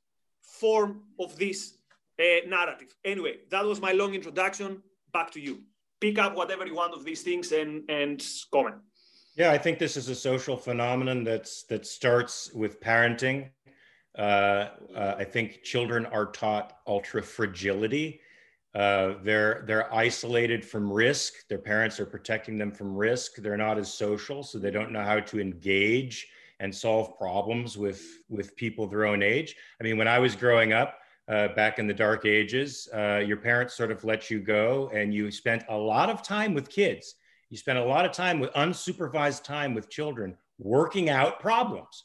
form 0.43 1.03
of 1.19 1.37
this 1.38 1.79
uh, 2.19 2.47
narrative. 2.47 2.95
Anyway, 3.05 3.38
that 3.50 3.64
was 3.64 3.81
my 3.81 3.93
long 3.93 4.14
introduction. 4.14 4.83
Back 5.12 5.31
to 5.33 5.41
you. 5.41 5.62
Pick 6.04 6.18
up 6.18 6.37
whatever 6.37 6.66
you 6.66 6.75
want 6.75 6.92
of 6.92 7.04
these 7.04 7.23
things 7.23 7.52
and 7.52 7.82
and 7.88 8.23
comment. 8.52 8.76
Yeah, 9.37 9.50
I 9.52 9.58
think 9.58 9.78
this 9.78 9.96
is 9.96 10.08
a 10.08 10.14
social 10.14 10.56
phenomenon 10.56 11.25
that's 11.25 11.64
that 11.70 11.87
starts 11.87 12.52
with 12.52 12.80
parenting. 12.80 13.50
Uh, 14.16 14.68
uh, 14.94 15.14
I 15.18 15.25
think 15.25 15.62
children 15.62 16.06
are 16.06 16.26
taught 16.26 16.76
ultra 16.87 17.23
fragility 17.23 18.20
uh, 18.75 19.14
they're 19.23 19.62
they're 19.66 19.92
isolated 19.94 20.64
from 20.64 20.92
risk. 20.92 21.46
Their 21.49 21.58
parents 21.58 22.00
are 22.00 22.06
protecting 22.06 22.58
them 22.58 22.73
from 22.73 22.94
risk. 22.96 23.37
They're 23.37 23.56
not 23.56 23.78
as 23.78 23.92
social, 23.92 24.42
so 24.42 24.58
they 24.58 24.73
don't 24.73 24.90
know 24.90 25.02
how 25.02 25.20
to 25.20 25.40
engage 25.40 26.26
and 26.58 26.75
solve 26.75 27.16
problems 27.16 27.78
with 27.78 28.02
with 28.28 28.56
people 28.56 28.88
their 28.88 29.06
own 29.06 29.23
age. 29.23 29.54
I 29.80 29.84
mean, 29.84 29.96
when 29.96 30.08
I 30.08 30.18
was 30.18 30.34
growing 30.34 30.73
up 30.73 30.99
uh, 31.28 31.49
back 31.49 31.78
in 31.78 31.87
the 31.87 31.95
dark 31.95 32.26
ages, 32.26 32.88
uh, 32.95 33.23
your 33.26 33.37
parents 33.37 33.75
sort 33.75 33.90
of 33.90 34.04
let 34.04 34.31
you 34.31 34.40
go, 34.40 34.90
and 34.93 35.14
you 35.14 35.31
spent 35.31 35.64
a 35.69 35.76
lot 35.76 36.11
of 36.11 36.23
time 36.23 36.54
with 36.54 36.69
kids. 36.69 37.14
You 37.50 37.57
spent 37.57 37.78
a 37.78 37.85
lot 37.85 38.04
of 38.04 38.12
time 38.12 38.40
with 38.40 38.52
unsupervised 38.52 39.45
time 39.45 39.75
with 39.75 39.88
children, 39.88 40.37
working 40.59 41.09
out 41.09 41.40
problems. 41.40 42.04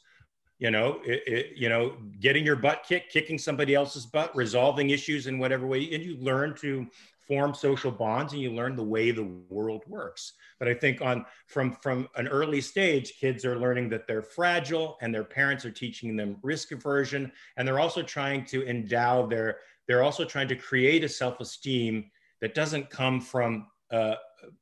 You 0.58 0.70
know, 0.70 1.00
it, 1.04 1.22
it, 1.26 1.46
you 1.56 1.68
know, 1.68 1.96
getting 2.20 2.44
your 2.44 2.56
butt 2.56 2.84
kicked, 2.86 3.12
kicking 3.12 3.38
somebody 3.38 3.74
else's 3.74 4.06
butt, 4.06 4.34
resolving 4.36 4.90
issues 4.90 5.26
in 5.26 5.38
whatever 5.38 5.66
way, 5.66 5.90
and 5.92 6.02
you 6.02 6.16
learn 6.18 6.54
to 6.56 6.86
form 7.30 7.54
social 7.54 7.92
bonds 7.92 8.32
and 8.32 8.42
you 8.42 8.50
learn 8.50 8.74
the 8.74 8.82
way 8.82 9.12
the 9.12 9.30
world 9.48 9.84
works. 9.86 10.32
But 10.58 10.66
i 10.66 10.74
think 10.74 11.00
on 11.00 11.24
from 11.46 11.76
from 11.80 12.08
an 12.16 12.26
early 12.26 12.60
stage 12.60 13.14
kids 13.20 13.44
are 13.44 13.56
learning 13.56 13.88
that 13.90 14.08
they're 14.08 14.20
fragile 14.20 14.98
and 15.00 15.14
their 15.14 15.22
parents 15.22 15.64
are 15.64 15.70
teaching 15.70 16.16
them 16.16 16.38
risk 16.42 16.72
aversion. 16.72 17.30
And 17.56 17.66
they're 17.66 17.78
also 17.78 18.02
trying 18.02 18.44
to 18.46 18.66
endow 18.68 19.26
their 19.26 19.58
they're 19.86 20.02
also 20.02 20.24
trying 20.24 20.48
to 20.48 20.56
create 20.56 21.04
a 21.04 21.08
self-esteem 21.08 22.10
that 22.40 22.54
doesn't 22.54 22.90
come 22.90 23.20
from 23.20 23.68
a, 23.92 24.16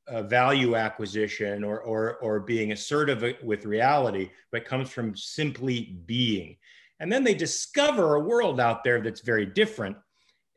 a 0.06 0.22
value 0.22 0.74
acquisition 0.76 1.64
or, 1.64 1.80
or 1.80 2.16
or 2.16 2.40
being 2.40 2.72
assertive 2.72 3.24
with 3.42 3.64
reality 3.64 4.28
but 4.52 4.66
comes 4.66 4.90
from 4.90 5.16
simply 5.16 5.96
being. 6.04 6.58
And 7.00 7.10
then 7.10 7.24
they 7.24 7.34
discover 7.34 8.16
a 8.16 8.20
world 8.20 8.60
out 8.60 8.84
there 8.84 9.00
that's 9.00 9.22
very 9.22 9.46
different 9.46 9.96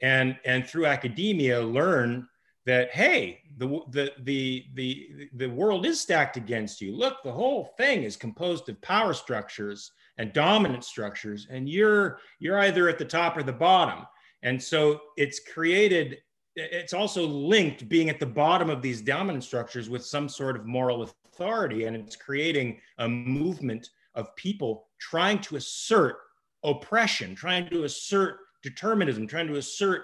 and 0.01 0.38
and 0.46 0.67
through 0.67 0.86
academia 0.86 1.62
learn 1.62 2.27
that 2.65 2.91
hey 2.91 3.39
the 3.58 3.67
the 3.89 4.12
the 4.24 4.65
the 4.75 5.29
the 5.36 5.50
world 5.50 5.86
is 5.86 6.00
stacked 6.00 6.38
against 6.38 6.81
you. 6.81 6.96
Look 6.96 7.24
the 7.24 7.31
whole 7.31 7.74
thing 7.77 8.03
is 8.03 8.15
composed 8.15 8.70
of 8.70 8.81
power 8.81 9.13
structures 9.13 9.91
and 10.17 10.34
dominant 10.34 10.84
structures 10.84 11.48
and 11.50 11.67
you're 11.67 12.20
you're 12.39 12.60
either 12.60 12.89
at 12.89 13.00
the 13.00 13.05
top 13.05 13.38
or 13.38 13.43
the 13.43 13.53
bottom. 13.53 14.05
And 14.43 14.62
so 14.62 15.01
it's 15.17 15.39
created 15.39 16.20
it's 16.55 16.93
also 16.93 17.25
linked 17.25 17.88
being 17.88 18.10
at 18.10 18.20
the 18.20 18.25
bottom 18.25 18.70
of 18.70 18.81
these 18.81 19.01
dominant 19.01 19.43
structures 19.43 19.89
with 19.89 20.05
some 20.05 20.27
sort 20.27 20.55
of 20.55 20.65
moral 20.65 21.03
authority 21.03 21.86
and 21.86 21.96
it's 21.96 22.15
creating 22.15 22.79
a 22.98 23.08
movement 23.08 23.89
of 24.15 24.36
people 24.36 24.88
trying 25.00 25.39
to 25.39 25.55
assert 25.55 26.17
oppression 26.63 27.34
trying 27.34 27.67
to 27.70 27.86
assert 27.86 28.39
determinism, 28.63 29.27
trying 29.27 29.48
to 29.48 29.58
assert 29.58 30.03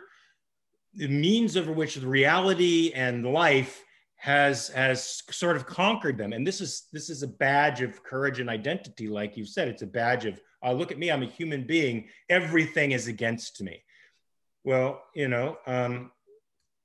the 0.94 1.08
means 1.08 1.58
over 1.58 1.72
which 1.72 1.96
the 1.96 2.08
reality 2.08 2.92
and 2.96 3.26
life 3.26 3.84
has 4.16 4.70
has 4.70 5.22
sort 5.30 5.56
of 5.56 5.66
conquered 5.66 6.18
them. 6.18 6.34
And 6.34 6.46
this 6.46 6.60
is 6.60 6.88
this 6.92 7.10
is 7.10 7.24
a 7.24 7.28
badge 7.28 7.82
of 7.82 8.04
courage 8.04 8.40
and 8.40 8.50
identity, 8.50 9.08
like 9.08 9.38
you 9.38 9.46
said. 9.46 9.68
It's 9.68 9.84
a 9.84 9.88
badge 9.88 10.26
of 10.26 10.42
uh, 10.66 10.72
look 10.72 10.92
at 10.92 10.98
me, 10.98 11.12
I'm 11.12 11.24
a 11.24 11.28
human 11.28 11.66
being. 11.66 12.08
Everything 12.30 12.92
is 12.92 13.08
against 13.08 13.62
me. 13.62 13.84
Well, 14.64 15.04
you 15.14 15.28
know, 15.28 15.58
um, 15.68 16.12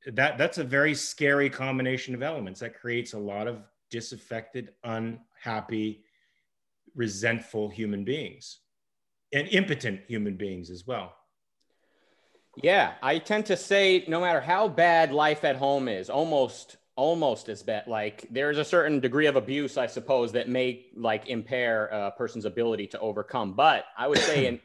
that 0.06 0.36
that's 0.36 0.58
a 0.58 0.64
very 0.64 0.94
scary 0.94 1.48
combination 1.48 2.14
of 2.14 2.22
elements 2.22 2.60
that 2.60 2.78
creates 2.78 3.14
a 3.14 3.18
lot 3.18 3.48
of 3.48 3.62
disaffected, 3.90 4.70
unhappy, 4.84 6.04
resentful 6.94 7.68
human 7.68 8.04
beings 8.04 8.58
and 9.32 9.48
impotent 9.48 10.00
human 10.06 10.36
beings 10.36 10.70
as 10.70 10.86
well. 10.86 11.14
Yeah, 12.56 12.92
I 13.02 13.18
tend 13.18 13.46
to 13.46 13.56
say 13.56 14.04
no 14.08 14.20
matter 14.20 14.40
how 14.40 14.68
bad 14.68 15.12
life 15.12 15.44
at 15.44 15.56
home 15.56 15.88
is, 15.88 16.10
almost 16.10 16.76
almost 16.96 17.48
as 17.48 17.62
bad. 17.62 17.86
Like 17.86 18.26
there's 18.30 18.58
a 18.58 18.64
certain 18.64 19.00
degree 19.00 19.26
of 19.26 19.36
abuse, 19.36 19.78
I 19.78 19.86
suppose, 19.86 20.32
that 20.32 20.48
may 20.48 20.86
like 20.94 21.28
impair 21.28 21.86
a 21.86 22.10
person's 22.10 22.44
ability 22.44 22.88
to 22.88 23.00
overcome. 23.00 23.54
But 23.54 23.84
I 23.96 24.08
would 24.08 24.18
say 24.18 24.46
in 24.46 24.60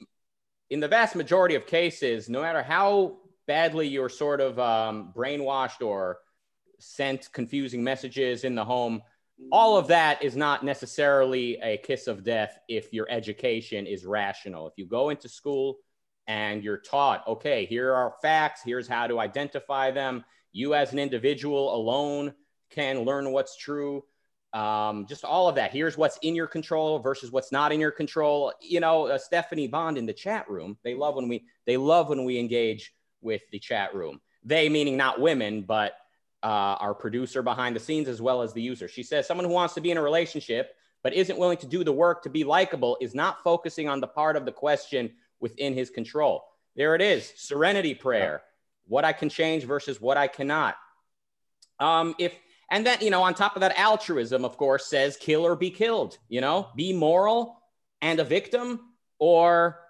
in 0.70 0.80
the 0.80 0.88
vast 0.88 1.16
majority 1.16 1.54
of 1.54 1.66
cases, 1.66 2.28
no 2.28 2.42
matter 2.42 2.62
how 2.62 3.18
badly 3.46 3.88
you're 3.88 4.10
sort 4.10 4.40
of 4.40 4.58
um, 4.58 5.12
brainwashed 5.14 5.84
or 5.84 6.18
sent 6.78 7.30
confusing 7.32 7.82
messages 7.82 8.44
in 8.44 8.54
the 8.54 8.64
home, 8.64 9.02
all 9.52 9.76
of 9.76 9.88
that 9.88 10.22
is 10.22 10.36
not 10.36 10.64
necessarily 10.64 11.58
a 11.62 11.78
kiss 11.78 12.06
of 12.06 12.22
death 12.22 12.58
if 12.68 12.92
your 12.92 13.06
education 13.10 13.86
is 13.86 14.04
rational. 14.04 14.66
If 14.66 14.74
you 14.76 14.86
go 14.86 15.10
into 15.10 15.28
school 15.28 15.78
and 16.28 16.62
you're 16.62 16.78
taught, 16.78 17.26
okay, 17.26 17.64
here 17.64 17.92
are 17.92 18.14
facts, 18.22 18.60
here's 18.64 18.86
how 18.86 19.06
to 19.06 19.18
identify 19.18 19.90
them. 19.90 20.24
You, 20.52 20.74
as 20.74 20.92
an 20.92 20.98
individual 20.98 21.74
alone, 21.74 22.34
can 22.70 23.04
learn 23.04 23.32
what's 23.32 23.56
true. 23.56 24.04
Um, 24.52 25.06
just 25.06 25.24
all 25.24 25.48
of 25.48 25.54
that. 25.56 25.72
Here's 25.72 25.96
what's 25.96 26.18
in 26.18 26.34
your 26.34 26.46
control 26.46 26.98
versus 26.98 27.32
what's 27.32 27.50
not 27.50 27.72
in 27.72 27.80
your 27.80 27.90
control. 27.90 28.52
You 28.60 28.80
know, 28.80 29.06
uh, 29.06 29.18
Stephanie 29.18 29.68
Bond 29.68 29.98
in 29.98 30.06
the 30.06 30.12
chat 30.12 30.48
room. 30.48 30.76
They 30.84 30.94
love 30.94 31.16
when 31.16 31.28
we 31.28 31.44
they 31.66 31.76
love 31.76 32.08
when 32.08 32.24
we 32.24 32.38
engage 32.38 32.92
with 33.20 33.42
the 33.50 33.58
chat 33.58 33.94
room. 33.94 34.20
They 34.44 34.68
meaning 34.68 34.96
not 34.96 35.20
women, 35.20 35.62
but 35.62 35.92
uh, 36.42 36.76
our 36.80 36.94
producer 36.94 37.42
behind 37.42 37.74
the 37.76 37.80
scenes 37.80 38.08
as 38.08 38.22
well 38.22 38.42
as 38.42 38.52
the 38.52 38.62
user. 38.62 38.88
She 38.88 39.02
says 39.02 39.26
someone 39.26 39.46
who 39.46 39.52
wants 39.52 39.74
to 39.74 39.80
be 39.80 39.90
in 39.90 39.96
a 39.96 40.02
relationship 40.02 40.74
but 41.02 41.14
isn't 41.14 41.38
willing 41.38 41.58
to 41.58 41.66
do 41.66 41.84
the 41.84 41.92
work 41.92 42.22
to 42.22 42.30
be 42.30 42.44
likable 42.44 42.96
is 43.00 43.14
not 43.14 43.42
focusing 43.42 43.88
on 43.88 44.00
the 44.00 44.06
part 44.06 44.36
of 44.36 44.44
the 44.44 44.52
question 44.52 45.10
within 45.40 45.74
his 45.74 45.90
control. 45.90 46.44
There 46.76 46.94
it 46.94 47.02
is 47.02 47.32
serenity 47.36 47.94
prayer, 47.94 48.42
what 48.86 49.04
I 49.04 49.12
can 49.12 49.28
change 49.28 49.64
versus 49.64 50.00
what 50.00 50.16
I 50.16 50.28
cannot. 50.28 50.76
Um, 51.80 52.14
if 52.18 52.32
and 52.70 52.86
then 52.86 52.98
you 53.00 53.10
know 53.10 53.22
on 53.22 53.34
top 53.34 53.56
of 53.56 53.60
that 53.60 53.78
altruism 53.78 54.44
of 54.44 54.56
course 54.56 54.86
says 54.86 55.16
kill 55.16 55.46
or 55.46 55.56
be 55.56 55.70
killed 55.70 56.18
you 56.28 56.40
know? 56.40 56.68
Be 56.76 56.92
moral 56.92 57.62
and 58.02 58.20
a 58.20 58.24
victim 58.24 58.80
or 59.18 59.80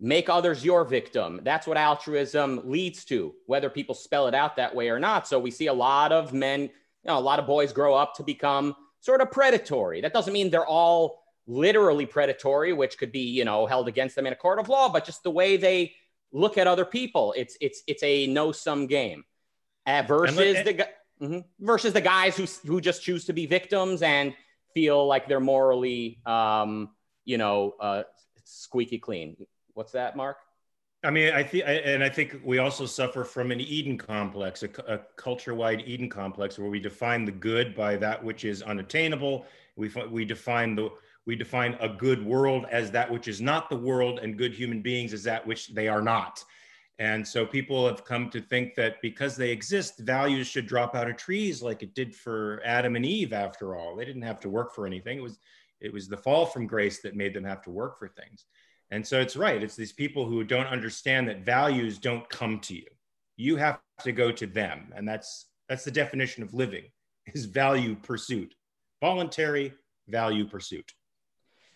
make 0.00 0.28
others 0.28 0.64
your 0.64 0.84
victim. 0.84 1.40
That's 1.42 1.66
what 1.66 1.76
altruism 1.76 2.62
leads 2.64 3.04
to 3.06 3.34
whether 3.46 3.68
people 3.68 3.94
spell 3.94 4.26
it 4.28 4.34
out 4.34 4.56
that 4.56 4.74
way 4.74 4.90
or 4.90 5.00
not. 5.00 5.26
So 5.26 5.38
we 5.38 5.50
see 5.50 5.66
a 5.66 5.72
lot 5.72 6.12
of 6.12 6.32
men 6.32 6.62
you 6.62 6.70
know 7.06 7.18
a 7.18 7.20
lot 7.20 7.38
of 7.38 7.46
boys 7.46 7.72
grow 7.72 7.94
up 7.94 8.14
to 8.16 8.22
become 8.22 8.74
sort 9.00 9.20
of 9.20 9.30
predatory. 9.30 10.00
That 10.00 10.12
doesn't 10.12 10.32
mean 10.32 10.50
they're 10.50 10.66
all 10.66 11.22
literally 11.48 12.06
predatory, 12.06 12.72
which 12.72 12.98
could 12.98 13.10
be, 13.10 13.20
you 13.20 13.44
know, 13.44 13.66
held 13.66 13.88
against 13.88 14.14
them 14.14 14.26
in 14.26 14.32
a 14.32 14.36
court 14.36 14.60
of 14.60 14.68
law, 14.68 14.88
but 14.88 15.04
just 15.04 15.24
the 15.24 15.30
way 15.30 15.56
they 15.56 15.94
look 16.30 16.58
at 16.58 16.68
other 16.68 16.84
people. 16.84 17.34
It's 17.36 17.56
it's 17.60 17.82
it's 17.88 18.02
a 18.04 18.28
no 18.28 18.52
sum 18.52 18.86
game. 18.86 19.24
Uh, 19.86 20.02
versus 20.06 20.62
the 20.64 20.86
mm-hmm, 21.20 21.38
versus 21.58 21.92
the 21.94 22.00
guys 22.00 22.36
who 22.36 22.46
who 22.68 22.80
just 22.80 23.02
choose 23.02 23.24
to 23.24 23.32
be 23.32 23.46
victims 23.46 24.02
and 24.02 24.34
feel 24.74 25.06
like 25.06 25.26
they're 25.26 25.40
morally, 25.40 26.20
um, 26.26 26.90
you 27.24 27.38
know, 27.38 27.74
uh, 27.80 28.02
squeaky 28.44 28.98
clean. 28.98 29.36
What's 29.72 29.92
that, 29.92 30.14
Mark? 30.14 30.36
I 31.04 31.10
mean, 31.10 31.32
I 31.32 31.44
think, 31.44 31.64
and 31.66 32.02
I 32.02 32.08
think 32.08 32.40
we 32.44 32.58
also 32.58 32.84
suffer 32.84 33.22
from 33.22 33.52
an 33.52 33.60
Eden 33.60 33.96
complex, 33.96 34.64
a, 34.64 34.68
a 34.88 34.98
culture-wide 35.14 35.84
Eden 35.86 36.08
complex, 36.08 36.58
where 36.58 36.68
we 36.68 36.80
define 36.80 37.24
the 37.24 37.30
good 37.30 37.74
by 37.74 37.96
that 37.96 38.22
which 38.22 38.44
is 38.44 38.62
unattainable. 38.62 39.46
We 39.76 39.90
we 40.10 40.24
define 40.24 40.74
the 40.74 40.90
we 41.28 41.36
define 41.36 41.76
a 41.80 41.88
good 41.90 42.24
world 42.24 42.64
as 42.70 42.90
that 42.90 43.10
which 43.10 43.28
is 43.28 43.38
not 43.38 43.68
the 43.68 43.76
world 43.76 44.18
and 44.18 44.38
good 44.38 44.54
human 44.54 44.80
beings 44.80 45.12
as 45.12 45.22
that 45.24 45.46
which 45.46 45.68
they 45.68 45.86
are 45.86 46.00
not. 46.00 46.42
And 46.98 47.28
so 47.28 47.44
people 47.44 47.86
have 47.86 48.02
come 48.02 48.30
to 48.30 48.40
think 48.40 48.74
that 48.76 48.96
because 49.02 49.36
they 49.36 49.50
exist 49.50 49.98
values 49.98 50.46
should 50.46 50.66
drop 50.66 50.94
out 50.94 51.10
of 51.10 51.18
trees 51.18 51.62
like 51.62 51.82
it 51.82 51.94
did 51.94 52.16
for 52.16 52.62
adam 52.64 52.96
and 52.96 53.04
eve 53.04 53.34
after 53.34 53.76
all. 53.76 53.94
They 53.94 54.06
didn't 54.06 54.22
have 54.22 54.40
to 54.40 54.48
work 54.48 54.74
for 54.74 54.86
anything. 54.86 55.18
It 55.18 55.22
was 55.22 55.38
it 55.82 55.92
was 55.92 56.08
the 56.08 56.16
fall 56.16 56.46
from 56.46 56.66
grace 56.66 57.02
that 57.02 57.14
made 57.14 57.34
them 57.34 57.44
have 57.44 57.60
to 57.64 57.70
work 57.70 57.98
for 57.98 58.08
things. 58.08 58.46
And 58.90 59.06
so 59.06 59.20
it's 59.20 59.36
right. 59.36 59.62
It's 59.62 59.76
these 59.76 59.92
people 59.92 60.24
who 60.24 60.42
don't 60.44 60.66
understand 60.66 61.28
that 61.28 61.44
values 61.44 61.98
don't 61.98 62.26
come 62.30 62.58
to 62.60 62.74
you. 62.74 62.86
You 63.36 63.56
have 63.56 63.80
to 64.02 64.12
go 64.12 64.32
to 64.32 64.46
them. 64.46 64.94
And 64.96 65.06
that's 65.06 65.50
that's 65.68 65.84
the 65.84 65.90
definition 65.90 66.42
of 66.42 66.54
living 66.54 66.84
is 67.34 67.44
value 67.44 67.96
pursuit 67.96 68.54
voluntary 69.02 69.74
value 70.08 70.46
pursuit 70.48 70.94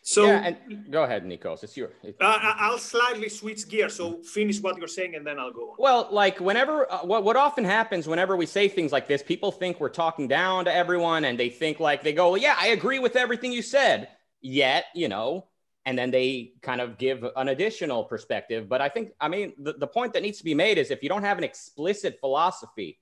so 0.03 0.27
yeah, 0.27 0.47
and 0.69 0.91
go 0.91 1.05
ahead, 1.05 1.25
Nikos. 1.25 1.63
It's 1.63 1.77
your. 1.77 1.91
It's, 2.03 2.21
uh, 2.21 2.39
I'll 2.43 2.79
slightly 2.79 3.29
switch 3.29 3.69
gear. 3.69 3.89
So 3.89 4.21
finish 4.23 4.61
what 4.61 4.77
you're 4.77 4.89
saying, 4.89 5.15
and 5.15 5.25
then 5.25 5.39
I'll 5.39 5.53
go 5.53 5.71
on. 5.71 5.77
Well, 5.79 6.09
like 6.11 6.41
whenever 6.41 6.91
uh, 6.91 6.99
what 7.05 7.23
what 7.23 7.37
often 7.37 7.65
happens 7.65 8.09
whenever 8.09 8.37
we 8.37 8.47
say 8.47 8.69
things 8.69 8.91
like 8.91 9.07
this, 9.07 9.23
people 9.23 9.53
think 9.53 9.79
we're 9.79 9.89
talking 9.89 10.27
down 10.27 10.65
to 10.65 10.75
everyone, 10.75 11.25
and 11.25 11.39
they 11.39 11.49
think 11.49 11.79
like 11.79 12.03
they 12.03 12.13
go, 12.13 12.33
well, 12.33 12.41
"Yeah, 12.41 12.57
I 12.59 12.69
agree 12.69 12.99
with 12.99 13.17
everything 13.17 13.53
you 13.53 13.63
said." 13.63 14.09
Yet, 14.45 14.87
you 14.93 15.09
know, 15.09 15.47
and 15.85 15.99
then 15.99 16.11
they 16.11 16.55
kind 16.63 16.81
of 16.81 16.99
give 16.99 17.25
an 17.37 17.49
additional 17.49 18.05
perspective. 18.05 18.69
But 18.69 18.81
I 18.81 18.89
think, 18.89 19.13
I 19.21 19.29
mean, 19.29 19.53
the, 19.59 19.75
the 19.75 19.87
point 19.87 20.13
that 20.13 20.23
needs 20.23 20.39
to 20.39 20.45
be 20.45 20.55
made 20.55 20.79
is 20.79 20.91
if 20.91 21.03
you 21.03 21.09
don't 21.09 21.23
have 21.23 21.39
an 21.39 21.45
explicit 21.45 22.19
philosophy, 22.21 22.99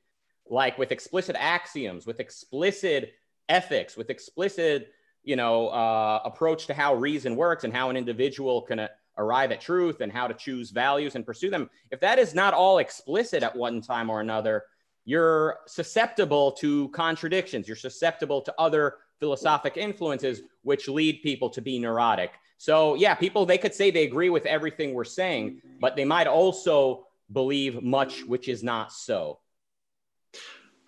like 0.48 0.78
with 0.78 0.92
explicit 0.92 1.36
axioms, 1.38 2.06
with 2.06 2.20
explicit 2.20 3.12
ethics, 3.48 3.96
with 3.96 4.10
explicit 4.10 4.92
you 5.22 5.36
know, 5.36 5.68
uh, 5.68 6.20
approach 6.24 6.66
to 6.66 6.74
how 6.74 6.94
reason 6.94 7.36
works 7.36 7.64
and 7.64 7.72
how 7.72 7.90
an 7.90 7.96
individual 7.96 8.62
can 8.62 8.78
uh, 8.80 8.88
arrive 9.18 9.52
at 9.52 9.60
truth 9.60 10.00
and 10.00 10.10
how 10.10 10.26
to 10.26 10.34
choose 10.34 10.70
values 10.70 11.14
and 11.14 11.26
pursue 11.26 11.50
them. 11.50 11.68
If 11.90 12.00
that 12.00 12.18
is 12.18 12.34
not 12.34 12.54
all 12.54 12.78
explicit 12.78 13.42
at 13.42 13.54
one 13.54 13.80
time 13.82 14.08
or 14.08 14.20
another, 14.20 14.64
you're 15.04 15.58
susceptible 15.66 16.52
to 16.52 16.88
contradictions. 16.90 17.66
You're 17.66 17.76
susceptible 17.76 18.40
to 18.42 18.54
other 18.58 18.96
philosophic 19.18 19.76
influences 19.76 20.42
which 20.62 20.88
lead 20.88 21.22
people 21.22 21.50
to 21.50 21.60
be 21.60 21.78
neurotic. 21.78 22.32
So, 22.58 22.94
yeah, 22.94 23.14
people, 23.14 23.46
they 23.46 23.58
could 23.58 23.74
say 23.74 23.90
they 23.90 24.04
agree 24.04 24.30
with 24.30 24.46
everything 24.46 24.92
we're 24.92 25.04
saying, 25.04 25.62
but 25.80 25.96
they 25.96 26.04
might 26.04 26.26
also 26.26 27.06
believe 27.32 27.82
much 27.82 28.24
which 28.24 28.48
is 28.48 28.62
not 28.62 28.92
so. 28.92 29.38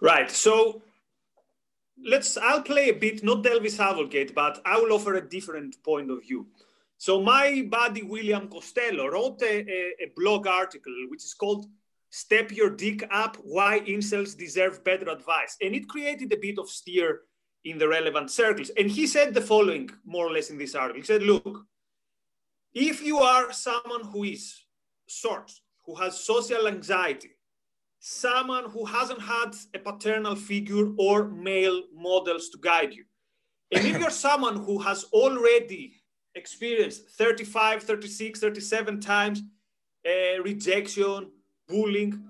Right. 0.00 0.30
So, 0.30 0.82
let's, 2.04 2.36
I'll 2.36 2.62
play 2.62 2.90
a 2.90 2.94
bit, 2.94 3.22
not 3.22 3.42
Delvis 3.42 3.78
Advocate, 3.78 4.34
but 4.34 4.60
I 4.64 4.78
will 4.78 4.92
offer 4.92 5.14
a 5.14 5.28
different 5.28 5.82
point 5.82 6.10
of 6.10 6.22
view. 6.22 6.46
So, 6.98 7.20
my 7.20 7.66
buddy 7.68 8.02
William 8.02 8.48
Costello 8.48 9.08
wrote 9.08 9.42
a, 9.42 9.60
a, 10.02 10.12
blog 10.16 10.46
article 10.46 10.92
which 11.08 11.24
is 11.24 11.34
called 11.34 11.66
Step 12.10 12.52
Your 12.52 12.70
Dick 12.70 13.02
Up 13.10 13.36
Why 13.42 13.80
Incels 13.80 14.36
Deserve 14.36 14.84
Better 14.84 15.10
Advice. 15.10 15.56
And 15.60 15.74
it 15.74 15.88
created 15.88 16.32
a 16.32 16.36
bit 16.36 16.58
of 16.58 16.68
stir 16.68 17.20
in 17.64 17.78
the 17.78 17.88
relevant 17.88 18.30
circles. 18.30 18.70
And 18.76 18.88
he 18.88 19.06
said 19.06 19.34
the 19.34 19.40
following, 19.40 19.90
more 20.04 20.26
or 20.28 20.32
less, 20.32 20.50
in 20.50 20.58
this 20.58 20.74
article. 20.76 21.00
He 21.00 21.06
said, 21.06 21.22
Look, 21.22 21.66
if 22.72 23.02
you 23.02 23.18
are 23.18 23.52
someone 23.52 24.04
who 24.04 24.24
is 24.24 24.62
short, 25.08 25.50
who 25.84 25.96
has 25.96 26.20
social 26.20 26.68
anxiety, 26.68 27.30
someone 28.04 28.68
who 28.70 28.84
hasn't 28.84 29.20
had 29.20 29.54
a 29.74 29.78
paternal 29.78 30.34
figure 30.34 30.88
or 30.98 31.28
male 31.28 31.82
models 31.94 32.50
to 32.50 32.58
guide 32.58 32.92
you, 32.92 33.04
and 33.70 33.86
if 33.86 33.98
you're 33.98 34.10
someone 34.10 34.56
who 34.56 34.78
has 34.78 35.04
already 35.12 35.94
experienced 36.34 37.08
35, 37.10 37.82
36, 37.84 38.40
37 38.40 39.00
times 39.00 39.42
uh, 40.06 40.42
rejection, 40.42 41.30
bullying, 41.68 42.22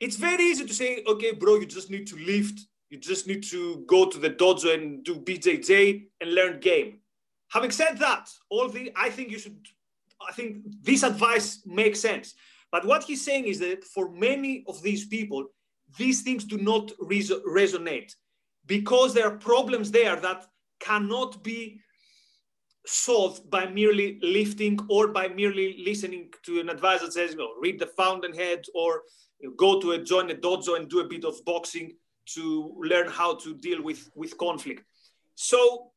it's 0.00 0.16
very 0.16 0.44
easy 0.44 0.64
to 0.64 0.72
say, 0.72 1.02
okay, 1.06 1.32
bro, 1.32 1.56
you 1.56 1.66
just 1.66 1.90
need 1.90 2.06
to 2.06 2.16
lift 2.16 2.60
you 2.90 2.98
just 2.98 3.26
need 3.26 3.42
to 3.44 3.84
go 3.86 4.08
to 4.08 4.18
the 4.18 4.30
dojo 4.30 4.72
and 4.72 5.04
do 5.04 5.16
BJJ 5.16 6.06
and 6.20 6.34
learn 6.34 6.60
game. 6.60 7.00
Having 7.48 7.70
said 7.72 7.98
that, 7.98 8.30
all 8.48 8.68
the 8.68 8.92
I 8.96 9.10
think 9.10 9.30
you 9.30 9.38
should. 9.38 9.58
I 10.26 10.32
think 10.32 10.64
this 10.82 11.02
advice 11.02 11.62
makes 11.66 12.00
sense. 12.00 12.34
But 12.76 12.84
what 12.84 13.04
he's 13.04 13.24
saying 13.24 13.46
is 13.46 13.58
that 13.60 13.84
for 13.84 14.10
many 14.10 14.62
of 14.68 14.82
these 14.82 15.06
people, 15.06 15.46
these 15.96 16.20
things 16.20 16.44
do 16.44 16.58
not 16.58 16.92
res- 17.00 17.40
resonate 17.48 18.12
because 18.66 19.14
there 19.14 19.26
are 19.28 19.38
problems 19.38 19.90
there 19.90 20.16
that 20.16 20.44
cannot 20.78 21.42
be 21.42 21.80
solved 22.86 23.48
by 23.48 23.64
merely 23.64 24.18
lifting 24.20 24.78
or 24.90 25.08
by 25.08 25.26
merely 25.28 25.82
listening 25.86 26.28
to 26.44 26.60
an 26.60 26.68
advice 26.68 27.00
that 27.00 27.14
says, 27.14 27.30
you 27.30 27.38
know, 27.38 27.54
read 27.62 27.78
the 27.78 27.86
Fountainhead 27.86 28.66
or 28.74 29.04
go 29.56 29.80
to 29.80 29.92
a 29.92 29.98
join 29.98 30.30
a 30.30 30.34
dojo 30.34 30.76
and 30.76 30.90
do 30.90 31.00
a 31.00 31.08
bit 31.08 31.24
of 31.24 31.42
boxing 31.46 31.96
to 32.34 32.74
learn 32.78 33.08
how 33.08 33.36
to 33.36 33.54
deal 33.54 33.80
with 33.82 34.10
with 34.14 34.36
conflict. 34.36 34.82
So 35.34 35.92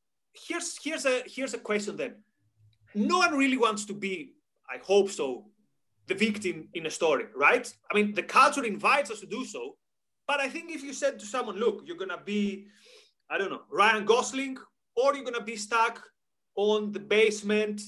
here's 0.47 0.77
here's 0.81 1.05
a 1.05 1.23
here's 1.25 1.53
a 1.53 1.59
question 1.59 1.97
then. 1.97 2.23
No 2.95 3.17
one 3.17 3.35
really 3.35 3.57
wants 3.57 3.83
to 3.87 3.93
be 3.93 4.35
i 4.71 4.77
hope 4.83 5.09
so 5.09 5.45
the 6.09 6.15
victim 6.15 6.67
in 6.73 6.85
a 6.85 6.93
story 6.99 7.25
right? 7.35 7.65
I 7.89 7.95
mean 7.95 8.13
the 8.13 8.23
culture 8.23 8.65
invites 8.65 9.11
us 9.11 9.19
to 9.21 9.29
do 9.37 9.45
so 9.45 9.61
but 10.27 10.39
i 10.45 10.47
think 10.53 10.65
if 10.71 10.81
you 10.83 10.93
said 10.93 11.13
to 11.19 11.25
someone 11.25 11.57
look 11.57 11.77
you're 11.85 12.01
gonna 12.03 12.23
be 12.33 12.67
i 13.31 13.37
don't 13.37 13.51
know 13.53 13.63
ryan 13.81 14.05
gosling 14.05 14.57
or 14.95 15.15
you're 15.15 15.29
gonna 15.29 15.49
be 15.53 15.55
stuck 15.55 15.95
on 16.55 16.91
the 16.91 17.03
basement 17.17 17.81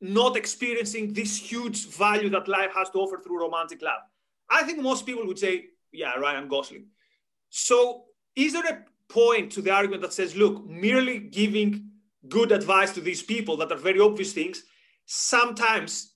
not 0.00 0.36
experiencing 0.36 1.12
this 1.12 1.32
huge 1.50 1.78
value 2.04 2.30
that 2.30 2.48
life 2.48 2.72
has 2.74 2.88
to 2.90 2.98
offer 2.98 3.18
through 3.22 3.40
romantic 3.46 3.80
love 3.82 4.02
i 4.58 4.62
think 4.62 4.78
most 4.90 5.06
people 5.06 5.26
would 5.26 5.38
say 5.38 5.54
yeah 5.92 6.14
ryan 6.14 6.48
gosling. 6.48 6.86
So, 7.50 8.04
is 8.36 8.52
there 8.52 8.64
a 8.64 8.84
point 9.12 9.52
to 9.52 9.62
the 9.62 9.72
argument 9.72 10.02
that 10.02 10.12
says, 10.12 10.36
look, 10.36 10.64
merely 10.66 11.18
giving 11.18 11.90
good 12.28 12.52
advice 12.52 12.92
to 12.94 13.00
these 13.00 13.22
people 13.22 13.56
that 13.56 13.72
are 13.72 13.78
very 13.78 14.00
obvious 14.00 14.32
things, 14.32 14.62
sometimes 15.04 16.14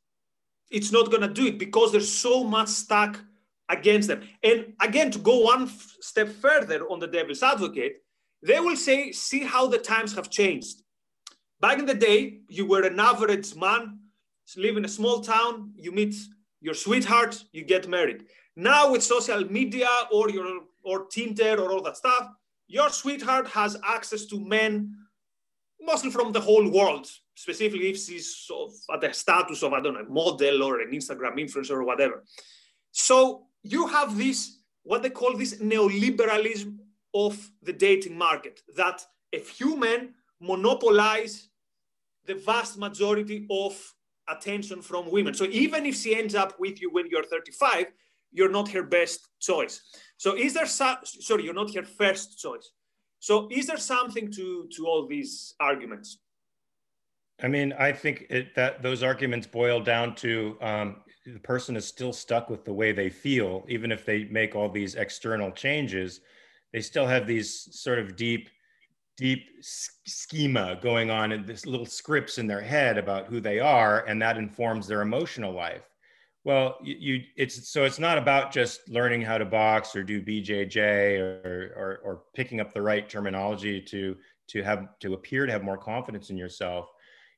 it's 0.75 0.93
not 0.93 1.11
going 1.11 1.23
to 1.23 1.29
do 1.29 1.47
it 1.47 1.59
because 1.59 1.93
there's 1.93 2.11
so 2.11 2.45
much 2.45 2.69
stuck 2.69 3.21
against 3.69 4.09
them. 4.09 4.23
And 4.43 4.75
again, 4.81 5.11
to 5.13 5.19
go 5.19 5.41
one 5.41 5.65
f- 5.65 5.97
step 6.01 6.29
further 6.29 6.87
on 6.89 6.99
the 6.99 7.07
devil's 7.07 7.43
advocate, 7.43 8.03
they 8.43 8.61
will 8.61 8.77
say, 8.77 9.13
see 9.13 9.45
how 9.45 9.67
the 9.69 9.79
times 9.79 10.15
have 10.15 10.29
changed. 10.31 10.83
Back 11.61 11.79
in 11.79 11.87
the 11.87 11.95
day, 11.95 12.41
you 12.49 12.67
were 12.67 12.83
an 12.83 13.01
average 13.01 13.55
man, 13.57 14.01
live 14.57 14.77
in 14.77 14.85
a 14.85 14.89
small 14.89 15.21
town, 15.21 15.73
you 15.77 15.93
meet 15.93 16.15
your 16.61 16.75
sweetheart, 16.75 17.43
you 17.53 17.65
get 17.65 17.89
married. 17.89 18.25
Now 18.57 18.93
with 18.93 19.03
social 19.03 19.45
media 19.51 19.89
or 20.13 20.29
your 20.31 20.61
or 20.83 21.07
Tinder 21.07 21.57
or 21.63 21.73
all 21.73 21.83
that 21.83 21.97
stuff, 21.97 22.29
your 22.67 22.91
sweetheart 22.91 23.49
has 23.49 23.77
access 23.87 24.27
to 24.27 24.39
men 24.39 24.95
mostly 25.81 26.11
from 26.11 26.33
the 26.33 26.41
whole 26.41 26.69
world, 26.71 27.07
specifically 27.35 27.90
if 27.90 27.99
she's 27.99 28.37
sort 28.37 28.70
of 28.70 28.94
at 28.94 29.01
the 29.01 29.12
status 29.12 29.62
of, 29.62 29.73
I 29.73 29.81
don't 29.81 29.94
know, 29.94 30.07
model 30.09 30.62
or 30.62 30.81
an 30.81 30.92
Instagram 30.92 31.38
influencer 31.38 31.73
or 31.73 31.85
whatever. 31.85 32.25
So 32.92 33.47
you 33.62 33.87
have 33.88 34.16
this, 34.16 34.59
what 34.83 35.03
they 35.03 35.11
call 35.11 35.37
this 35.37 35.57
neoliberalism 35.57 36.79
of 37.14 37.51
the 37.62 37.73
dating 37.73 38.16
market, 38.16 38.61
that 38.77 39.05
a 39.33 39.38
few 39.38 39.77
men 39.77 40.14
monopolize 40.40 41.49
the 42.27 42.35
vast 42.35 42.79
majority 42.79 43.47
of 43.51 43.77
attention 44.29 44.81
from 44.81 45.11
women. 45.11 45.35
So 45.35 45.44
even 45.44 45.87
if 45.87 45.97
she 45.97 46.16
ends 46.16 46.35
up 46.35 46.59
with 46.59 46.81
you 46.81 46.90
when 46.90 47.07
you're 47.11 47.25
35, 47.25 47.87
you're 48.33 48.51
not 48.51 48.68
her 48.70 48.83
best 48.83 49.29
choice. 49.40 49.81
So 50.16 50.37
is 50.37 50.55
there 50.55 50.66
some, 50.66 50.97
sorry, 51.05 51.44
you're 51.44 51.55
not 51.55 51.75
her 51.75 51.83
first 51.83 52.38
choice. 52.38 52.70
So 53.20 53.49
is 53.51 53.66
there 53.66 53.79
something 53.79 54.31
to 54.33 54.68
to 54.77 54.87
all 54.87 55.07
these 55.07 55.55
arguments? 55.61 56.18
I 57.42 57.49
mean, 57.49 57.73
I 57.73 57.92
think 57.92 58.27
it, 58.31 58.55
that 58.55 58.83
those 58.83 59.03
arguments 59.03 59.47
boil 59.47 59.81
down 59.81 60.14
to 60.16 60.57
um, 60.61 60.97
the 61.27 61.40
person 61.40 61.77
is 61.77 61.87
still 61.87 62.12
stuck 62.12 62.49
with 62.49 62.64
the 62.64 62.73
way 62.73 62.92
they 62.92 63.11
feel, 63.11 63.64
even 63.68 63.90
if 63.90 64.05
they 64.05 64.25
make 64.25 64.55
all 64.55 64.68
these 64.68 64.94
external 64.94 65.51
changes. 65.51 66.20
They 66.73 66.81
still 66.81 67.07
have 67.07 67.27
these 67.27 67.68
sort 67.73 67.99
of 67.99 68.16
deep, 68.16 68.51
deep 69.16 69.47
schema 69.61 70.79
going 70.81 71.11
on 71.11 71.33
in 71.33 71.44
this 71.47 71.66
little 71.66 71.87
scripts 71.87 72.38
in 72.38 72.47
their 72.47 72.61
head 72.61 72.99
about 72.99 73.27
who 73.27 73.40
they 73.40 73.59
are, 73.59 74.05
and 74.07 74.20
that 74.23 74.37
informs 74.37 74.87
their 74.87 75.03
emotional 75.03 75.53
life. 75.53 75.88
Well, 76.44 76.77
you, 76.83 76.97
you, 76.99 77.23
it's 77.37 77.68
so 77.68 77.85
it's 77.85 77.99
not 77.99 78.18
about 78.18 78.53
just 78.53 78.87
learning 78.90 79.23
how 79.23 79.38
to 79.38 79.47
box 79.47 79.97
or 79.97 80.03
do 80.03 80.20
BJJ 80.20 81.18
or, 81.18 81.73
or 81.75 82.01
or 82.05 82.23
picking 82.35 82.61
up 82.61 82.75
the 82.75 82.83
right 82.83 83.09
terminology 83.09 83.81
to 83.81 84.16
to 84.49 84.62
have 84.62 84.99
to 84.99 85.14
appear 85.14 85.47
to 85.47 85.53
have 85.53 85.62
more 85.62 85.79
confidence 85.79 86.29
in 86.29 86.37
yourself. 86.37 86.90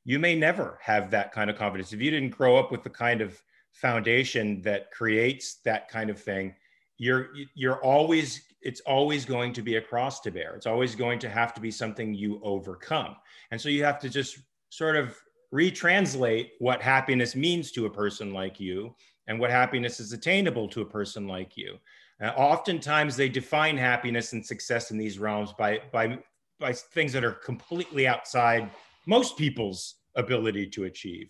You 0.07 0.19
may 0.19 0.35
never 0.35 0.79
have 0.81 1.11
that 1.11 1.33
kind 1.33 1.49
of 1.49 1.57
confidence 1.57 1.91
if 1.91 1.99
you 1.99 2.09
didn't 2.09 2.29
grow 2.29 2.55
up 2.55 2.71
with 2.71 2.81
the 2.81 2.89
kind 2.89 3.19
of 3.19 3.43
foundation 3.73 4.61
that 4.61 4.89
creates 4.89 5.55
that 5.65 5.89
kind 5.89 6.09
of 6.09 6.17
thing. 6.17 6.55
You're 6.97 7.27
you're 7.55 7.83
always 7.83 8.41
it's 8.61 8.79
always 8.81 9.25
going 9.25 9.51
to 9.51 9.61
be 9.61 9.75
a 9.75 9.81
cross 9.81 10.21
to 10.21 10.31
bear. 10.31 10.55
It's 10.55 10.65
always 10.65 10.95
going 10.95 11.19
to 11.19 11.29
have 11.29 11.53
to 11.55 11.61
be 11.61 11.71
something 11.71 12.13
you 12.13 12.39
overcome, 12.41 13.17
and 13.51 13.59
so 13.59 13.67
you 13.67 13.83
have 13.83 13.99
to 13.99 14.07
just 14.07 14.39
sort 14.69 14.95
of 14.95 15.13
retranslate 15.53 16.51
what 16.59 16.81
happiness 16.81 17.35
means 17.35 17.73
to 17.73 17.85
a 17.85 17.89
person 17.89 18.33
like 18.33 18.61
you 18.61 18.95
and 19.27 19.37
what 19.37 19.51
happiness 19.51 19.99
is 19.99 20.13
attainable 20.13 20.69
to 20.69 20.81
a 20.81 20.85
person 20.85 21.27
like 21.27 21.57
you. 21.57 21.77
Uh, 22.21 22.27
oftentimes, 22.37 23.17
they 23.17 23.27
define 23.27 23.77
happiness 23.77 24.31
and 24.31 24.45
success 24.45 24.89
in 24.89 24.97
these 24.97 25.19
realms 25.19 25.53
by, 25.57 25.81
by, 25.91 26.17
by 26.59 26.73
things 26.73 27.13
that 27.13 27.23
are 27.23 27.33
completely 27.33 28.07
outside 28.07 28.69
most 29.07 29.37
people's 29.37 29.95
ability 30.15 30.67
to 30.67 30.83
achieve. 30.83 31.29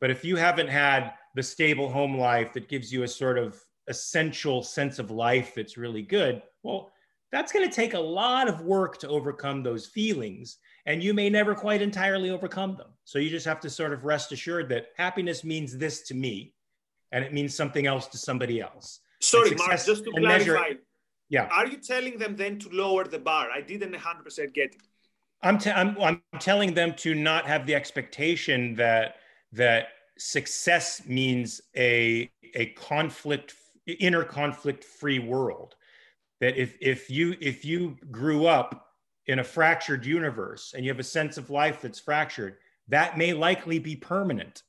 But 0.00 0.10
if 0.10 0.24
you 0.24 0.36
haven't 0.36 0.68
had 0.68 1.12
the 1.34 1.42
stable 1.42 1.90
home 1.90 2.16
life 2.16 2.52
that 2.52 2.68
gives 2.68 2.92
you 2.92 3.02
a 3.02 3.08
sort 3.08 3.38
of 3.38 3.60
essential 3.88 4.62
sense 4.62 4.98
of 4.98 5.10
life 5.10 5.54
that's 5.54 5.76
really 5.76 6.02
good, 6.02 6.42
well, 6.62 6.92
that's 7.32 7.52
going 7.52 7.68
to 7.68 7.74
take 7.74 7.94
a 7.94 8.00
lot 8.00 8.48
of 8.48 8.62
work 8.62 8.98
to 8.98 9.08
overcome 9.08 9.62
those 9.62 9.86
feelings 9.86 10.58
and 10.86 11.02
you 11.02 11.12
may 11.12 11.28
never 11.28 11.54
quite 11.54 11.82
entirely 11.82 12.30
overcome 12.30 12.76
them. 12.76 12.88
So 13.04 13.18
you 13.18 13.28
just 13.28 13.44
have 13.44 13.60
to 13.60 13.70
sort 13.70 13.92
of 13.92 14.04
rest 14.04 14.32
assured 14.32 14.70
that 14.70 14.86
happiness 14.96 15.44
means 15.44 15.76
this 15.76 16.02
to 16.02 16.14
me 16.14 16.54
and 17.12 17.24
it 17.24 17.34
means 17.34 17.54
something 17.54 17.86
else 17.86 18.06
to 18.08 18.18
somebody 18.18 18.60
else. 18.60 19.00
Sorry, 19.20 19.54
Mark, 19.54 19.72
just 19.84 20.04
to 20.04 20.10
clarify. 20.12 20.38
Measure, 20.38 20.80
yeah. 21.28 21.48
Are 21.50 21.66
you 21.66 21.76
telling 21.78 22.18
them 22.18 22.36
then 22.36 22.58
to 22.60 22.68
lower 22.70 23.04
the 23.04 23.18
bar? 23.18 23.50
I 23.50 23.60
didn't 23.60 23.92
100% 23.92 24.54
get 24.54 24.74
it. 24.74 24.82
I'm, 25.42 25.58
t- 25.58 25.70
I'm, 25.70 25.96
I'm 26.00 26.22
telling 26.40 26.74
them 26.74 26.94
to 26.96 27.14
not 27.14 27.46
have 27.46 27.66
the 27.66 27.74
expectation 27.74 28.74
that 28.76 29.16
that 29.52 29.88
success 30.18 31.06
means 31.06 31.60
a 31.76 32.30
a 32.54 32.66
conflict 32.66 33.54
inner 33.86 34.24
conflict 34.24 34.82
free 34.84 35.20
world 35.20 35.76
that 36.40 36.56
if 36.56 36.76
if 36.80 37.10
you 37.10 37.36
if 37.40 37.64
you 37.64 37.96
grew 38.10 38.46
up 38.46 38.88
in 39.26 39.38
a 39.38 39.44
fractured 39.44 40.04
universe 40.04 40.72
and 40.74 40.84
you 40.84 40.90
have 40.90 40.98
a 40.98 41.04
sense 41.04 41.36
of 41.36 41.50
life 41.50 41.82
that's 41.82 42.00
fractured, 42.00 42.56
that 42.88 43.18
may 43.18 43.32
likely 43.32 43.78
be 43.78 43.94
permanent 43.94 44.62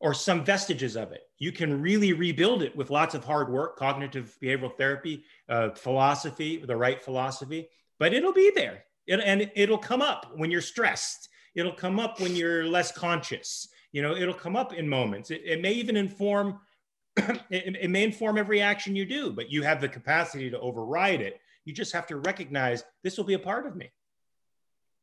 or 0.00 0.12
some 0.12 0.44
vestiges 0.44 0.96
of 0.96 1.12
it. 1.12 1.22
You 1.38 1.52
can 1.52 1.80
really 1.80 2.12
rebuild 2.12 2.62
it 2.62 2.76
with 2.76 2.90
lots 2.90 3.14
of 3.14 3.24
hard 3.24 3.50
work, 3.50 3.76
cognitive 3.76 4.36
behavioral 4.42 4.76
therapy, 4.76 5.24
uh, 5.48 5.70
philosophy, 5.70 6.58
the 6.58 6.76
right 6.76 7.00
philosophy, 7.00 7.68
but 7.98 8.12
it'll 8.12 8.32
be 8.32 8.50
there. 8.54 8.84
It, 9.06 9.20
and 9.20 9.50
it'll 9.54 9.78
come 9.78 10.02
up 10.02 10.32
when 10.36 10.50
you're 10.50 10.60
stressed. 10.60 11.28
It'll 11.54 11.72
come 11.72 12.00
up 12.00 12.20
when 12.20 12.34
you're 12.34 12.66
less 12.66 12.92
conscious. 12.92 13.68
You 13.92 14.02
know, 14.02 14.16
it'll 14.16 14.34
come 14.34 14.56
up 14.56 14.72
in 14.72 14.88
moments. 14.88 15.30
It, 15.30 15.42
it 15.44 15.60
may 15.60 15.72
even 15.72 15.96
inform. 15.96 16.60
it, 17.16 17.76
it 17.80 17.90
may 17.90 18.02
inform 18.02 18.38
every 18.38 18.60
action 18.60 18.96
you 18.96 19.06
do, 19.06 19.32
but 19.32 19.50
you 19.50 19.62
have 19.62 19.80
the 19.80 19.88
capacity 19.88 20.50
to 20.50 20.58
override 20.58 21.20
it. 21.20 21.40
You 21.64 21.72
just 21.72 21.92
have 21.92 22.06
to 22.08 22.16
recognize 22.16 22.84
this 23.02 23.16
will 23.16 23.24
be 23.24 23.34
a 23.34 23.38
part 23.38 23.66
of 23.66 23.76
me. 23.76 23.92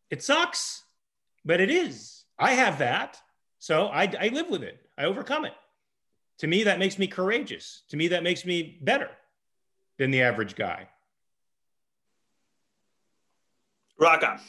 It 0.10 0.22
sucks, 0.22 0.84
but 1.46 1.62
it 1.62 1.72
is. 1.72 2.26
I 2.38 2.52
have 2.52 2.80
that. 2.80 3.18
So 3.60 3.88
I, 3.88 4.12
I 4.20 4.28
live 4.30 4.50
with 4.50 4.64
it. 4.64 4.80
I 4.98 5.06
overcome 5.06 5.46
it. 5.46 5.54
To 6.40 6.48
me, 6.48 6.64
that 6.64 6.80
makes 6.80 6.98
me 6.98 7.08
courageous. 7.08 7.84
To 7.90 7.98
me, 7.98 8.10
that 8.10 8.24
makes 8.24 8.46
me 8.46 8.80
better 8.82 9.10
than 9.98 10.12
the 10.12 10.24
average 10.24 10.56
guy. 10.56 10.90
Rucka. 14.02 14.40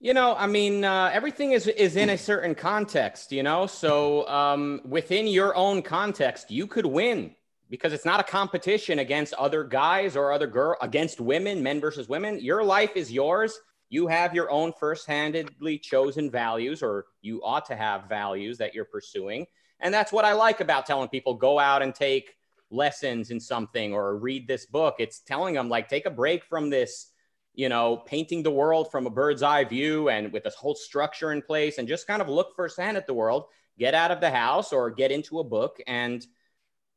You 0.00 0.14
know, 0.14 0.34
I 0.34 0.46
mean, 0.46 0.84
uh, 0.84 1.10
everything 1.12 1.52
is 1.52 1.68
is 1.68 1.96
in 1.96 2.10
a 2.10 2.18
certain 2.18 2.54
context. 2.54 3.30
You 3.30 3.42
know, 3.42 3.66
so 3.66 4.26
um, 4.26 4.80
within 4.84 5.26
your 5.26 5.54
own 5.54 5.82
context, 5.82 6.50
you 6.50 6.66
could 6.66 6.86
win 6.86 7.36
because 7.68 7.92
it's 7.92 8.04
not 8.04 8.20
a 8.20 8.24
competition 8.24 8.98
against 8.98 9.34
other 9.34 9.64
guys 9.64 10.16
or 10.16 10.32
other 10.32 10.46
girl 10.46 10.76
against 10.80 11.20
women, 11.20 11.62
men 11.62 11.80
versus 11.80 12.08
women. 12.08 12.40
Your 12.40 12.64
life 12.64 12.92
is 12.96 13.12
yours. 13.12 13.58
You 13.90 14.06
have 14.06 14.34
your 14.34 14.50
own 14.50 14.72
first-handedly 14.80 15.78
chosen 15.78 16.30
values, 16.30 16.82
or 16.82 17.04
you 17.20 17.42
ought 17.44 17.66
to 17.66 17.76
have 17.76 18.08
values 18.08 18.56
that 18.58 18.74
you're 18.74 18.86
pursuing, 18.86 19.46
and 19.80 19.92
that's 19.92 20.10
what 20.10 20.24
I 20.24 20.32
like 20.32 20.60
about 20.60 20.86
telling 20.86 21.10
people 21.10 21.34
go 21.34 21.58
out 21.58 21.82
and 21.82 21.94
take 21.94 22.34
lessons 22.70 23.30
in 23.30 23.38
something 23.38 23.92
or 23.92 24.16
read 24.16 24.48
this 24.48 24.64
book. 24.64 24.96
It's 24.98 25.20
telling 25.20 25.54
them 25.54 25.68
like 25.68 25.88
take 25.88 26.06
a 26.06 26.10
break 26.10 26.44
from 26.44 26.70
this 26.70 27.11
you 27.54 27.68
know, 27.68 27.96
painting 27.96 28.42
the 28.42 28.50
world 28.50 28.90
from 28.90 29.06
a 29.06 29.10
bird's 29.10 29.42
eye 29.42 29.64
view 29.64 30.08
and 30.08 30.32
with 30.32 30.44
this 30.44 30.54
whole 30.54 30.74
structure 30.74 31.32
in 31.32 31.42
place 31.42 31.78
and 31.78 31.86
just 31.86 32.06
kind 32.06 32.22
of 32.22 32.28
look 32.28 32.54
firsthand 32.56 32.96
at 32.96 33.06
the 33.06 33.14
world, 33.14 33.44
get 33.78 33.94
out 33.94 34.10
of 34.10 34.20
the 34.20 34.30
house 34.30 34.72
or 34.72 34.90
get 34.90 35.10
into 35.10 35.38
a 35.38 35.44
book 35.44 35.78
and 35.86 36.26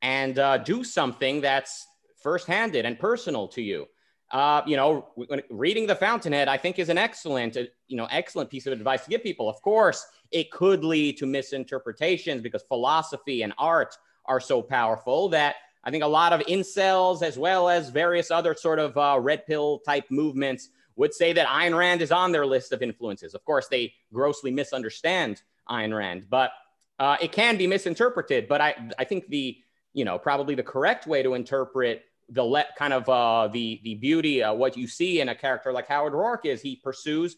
and 0.01 0.39
uh, 0.39 0.57
do 0.57 0.83
something 0.83 1.41
that's 1.41 1.87
first-handed 2.21 2.85
and 2.85 2.99
personal 2.99 3.47
to 3.47 3.61
you. 3.61 3.85
Uh, 4.31 4.61
you 4.65 4.75
know, 4.75 5.09
reading 5.49 5.87
The 5.87 5.95
Fountainhead, 5.95 6.47
I 6.47 6.57
think, 6.57 6.79
is 6.79 6.89
an 6.89 6.97
excellent, 6.97 7.55
uh, 7.57 7.63
you 7.87 7.95
know, 7.95 8.07
excellent 8.11 8.49
piece 8.49 8.65
of 8.65 8.73
advice 8.73 9.03
to 9.03 9.09
give 9.09 9.23
people. 9.23 9.47
Of 9.47 9.61
course, 9.61 10.05
it 10.31 10.51
could 10.51 10.83
lead 10.83 11.17
to 11.17 11.25
misinterpretations 11.25 12.41
because 12.41 12.63
philosophy 12.63 13.43
and 13.43 13.53
art 13.57 13.95
are 14.25 14.39
so 14.39 14.61
powerful 14.61 15.29
that 15.29 15.55
I 15.85 15.91
think 15.91 16.03
a 16.03 16.07
lot 16.07 16.33
of 16.33 16.41
incels, 16.41 17.21
as 17.21 17.37
well 17.37 17.69
as 17.69 17.89
various 17.89 18.31
other 18.31 18.55
sort 18.55 18.79
of 18.79 18.97
uh, 18.97 19.19
red 19.21 19.45
pill 19.45 19.79
type 19.79 20.05
movements, 20.09 20.69
would 20.95 21.13
say 21.13 21.33
that 21.33 21.47
Ayn 21.47 21.77
Rand 21.77 22.01
is 22.01 22.11
on 22.11 22.31
their 22.31 22.45
list 22.45 22.71
of 22.71 22.81
influences. 22.81 23.33
Of 23.33 23.43
course, 23.45 23.67
they 23.67 23.93
grossly 24.13 24.51
misunderstand 24.51 25.41
Ayn 25.69 25.95
Rand, 25.95 26.25
but 26.29 26.51
uh, 26.99 27.17
it 27.21 27.31
can 27.31 27.57
be 27.57 27.67
misinterpreted. 27.67 28.47
But 28.47 28.61
I, 28.61 28.75
I 28.97 29.03
think 29.03 29.27
the, 29.27 29.57
you 29.93 30.05
know, 30.05 30.17
probably 30.17 30.55
the 30.55 30.63
correct 30.63 31.05
way 31.05 31.21
to 31.21 31.33
interpret 31.33 32.03
the 32.29 32.43
let 32.43 32.75
kind 32.75 32.93
of 32.93 33.07
uh, 33.07 33.49
the 33.49 33.79
the 33.83 33.95
beauty, 33.95 34.41
uh, 34.41 34.53
what 34.53 34.75
you 34.75 34.87
see 34.87 35.21
in 35.21 35.29
a 35.29 35.35
character 35.35 35.71
like 35.71 35.87
Howard 35.87 36.13
Roark 36.13 36.45
is 36.45 36.61
he 36.61 36.77
pursues 36.77 37.35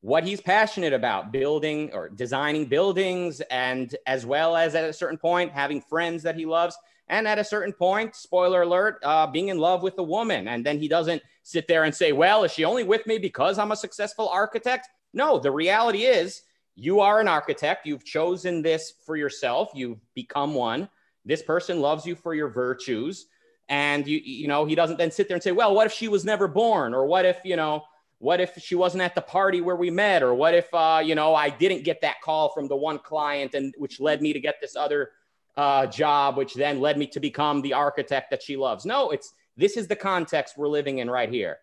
what 0.00 0.22
he's 0.22 0.40
passionate 0.40 0.92
about, 0.92 1.32
building 1.32 1.90
or 1.92 2.08
designing 2.08 2.66
buildings, 2.66 3.40
and 3.50 3.96
as 4.06 4.24
well 4.24 4.54
as 4.56 4.76
at 4.76 4.84
a 4.84 4.92
certain 4.92 5.18
point 5.18 5.50
having 5.50 5.80
friends 5.80 6.22
that 6.22 6.36
he 6.36 6.46
loves 6.46 6.78
and 7.08 7.26
at 7.26 7.38
a 7.38 7.44
certain 7.44 7.72
point, 7.72 8.14
spoiler 8.14 8.62
alert, 8.62 8.98
uh, 9.02 9.26
being 9.26 9.48
in 9.48 9.58
love 9.58 9.82
with 9.82 9.98
a 9.98 10.02
woman. 10.02 10.48
And 10.48 10.64
then 10.64 10.78
he 10.78 10.88
doesn't 10.88 11.22
sit 11.42 11.66
there 11.66 11.84
and 11.84 11.94
say, 11.94 12.12
well, 12.12 12.44
is 12.44 12.52
she 12.52 12.64
only 12.64 12.84
with 12.84 13.06
me 13.06 13.18
because 13.18 13.58
I'm 13.58 13.72
a 13.72 13.76
successful 13.76 14.28
architect? 14.28 14.88
No, 15.14 15.38
the 15.38 15.50
reality 15.50 16.04
is 16.04 16.42
you 16.76 17.00
are 17.00 17.20
an 17.20 17.28
architect. 17.28 17.86
You've 17.86 18.04
chosen 18.04 18.62
this 18.62 18.92
for 19.06 19.16
yourself. 19.16 19.70
You've 19.74 20.00
become 20.14 20.54
one. 20.54 20.88
This 21.24 21.42
person 21.42 21.80
loves 21.80 22.06
you 22.06 22.14
for 22.14 22.34
your 22.34 22.48
virtues. 22.48 23.26
And 23.70 24.06
you, 24.06 24.18
you 24.18 24.48
know, 24.48 24.64
he 24.64 24.74
doesn't 24.74 24.96
then 24.96 25.10
sit 25.10 25.28
there 25.28 25.34
and 25.34 25.42
say, 25.42 25.52
well, 25.52 25.74
what 25.74 25.86
if 25.86 25.92
she 25.92 26.08
was 26.08 26.24
never 26.24 26.46
born? 26.46 26.94
Or 26.94 27.06
what 27.06 27.24
if, 27.24 27.38
you 27.44 27.56
know, 27.56 27.84
what 28.18 28.40
if 28.40 28.56
she 28.58 28.74
wasn't 28.74 29.02
at 29.02 29.14
the 29.14 29.20
party 29.20 29.60
where 29.60 29.76
we 29.76 29.90
met? 29.90 30.22
Or 30.22 30.34
what 30.34 30.54
if, 30.54 30.72
uh, 30.72 31.02
you 31.04 31.14
know, 31.14 31.34
I 31.34 31.50
didn't 31.50 31.84
get 31.84 32.00
that 32.02 32.20
call 32.22 32.50
from 32.50 32.68
the 32.68 32.76
one 32.76 32.98
client 32.98 33.54
and 33.54 33.74
which 33.78 34.00
led 34.00 34.22
me 34.22 34.32
to 34.32 34.40
get 34.40 34.56
this 34.60 34.76
other 34.76 35.10
uh, 35.58 35.86
job, 35.86 36.36
which 36.36 36.54
then 36.54 36.80
led 36.80 36.96
me 36.96 37.06
to 37.08 37.18
become 37.18 37.60
the 37.62 37.74
architect 37.74 38.30
that 38.30 38.42
she 38.42 38.56
loves. 38.56 38.86
No, 38.86 39.10
it's 39.10 39.34
this 39.56 39.76
is 39.76 39.88
the 39.88 39.96
context 39.96 40.56
we're 40.56 40.68
living 40.68 40.98
in 40.98 41.10
right 41.10 41.28
here, 41.28 41.58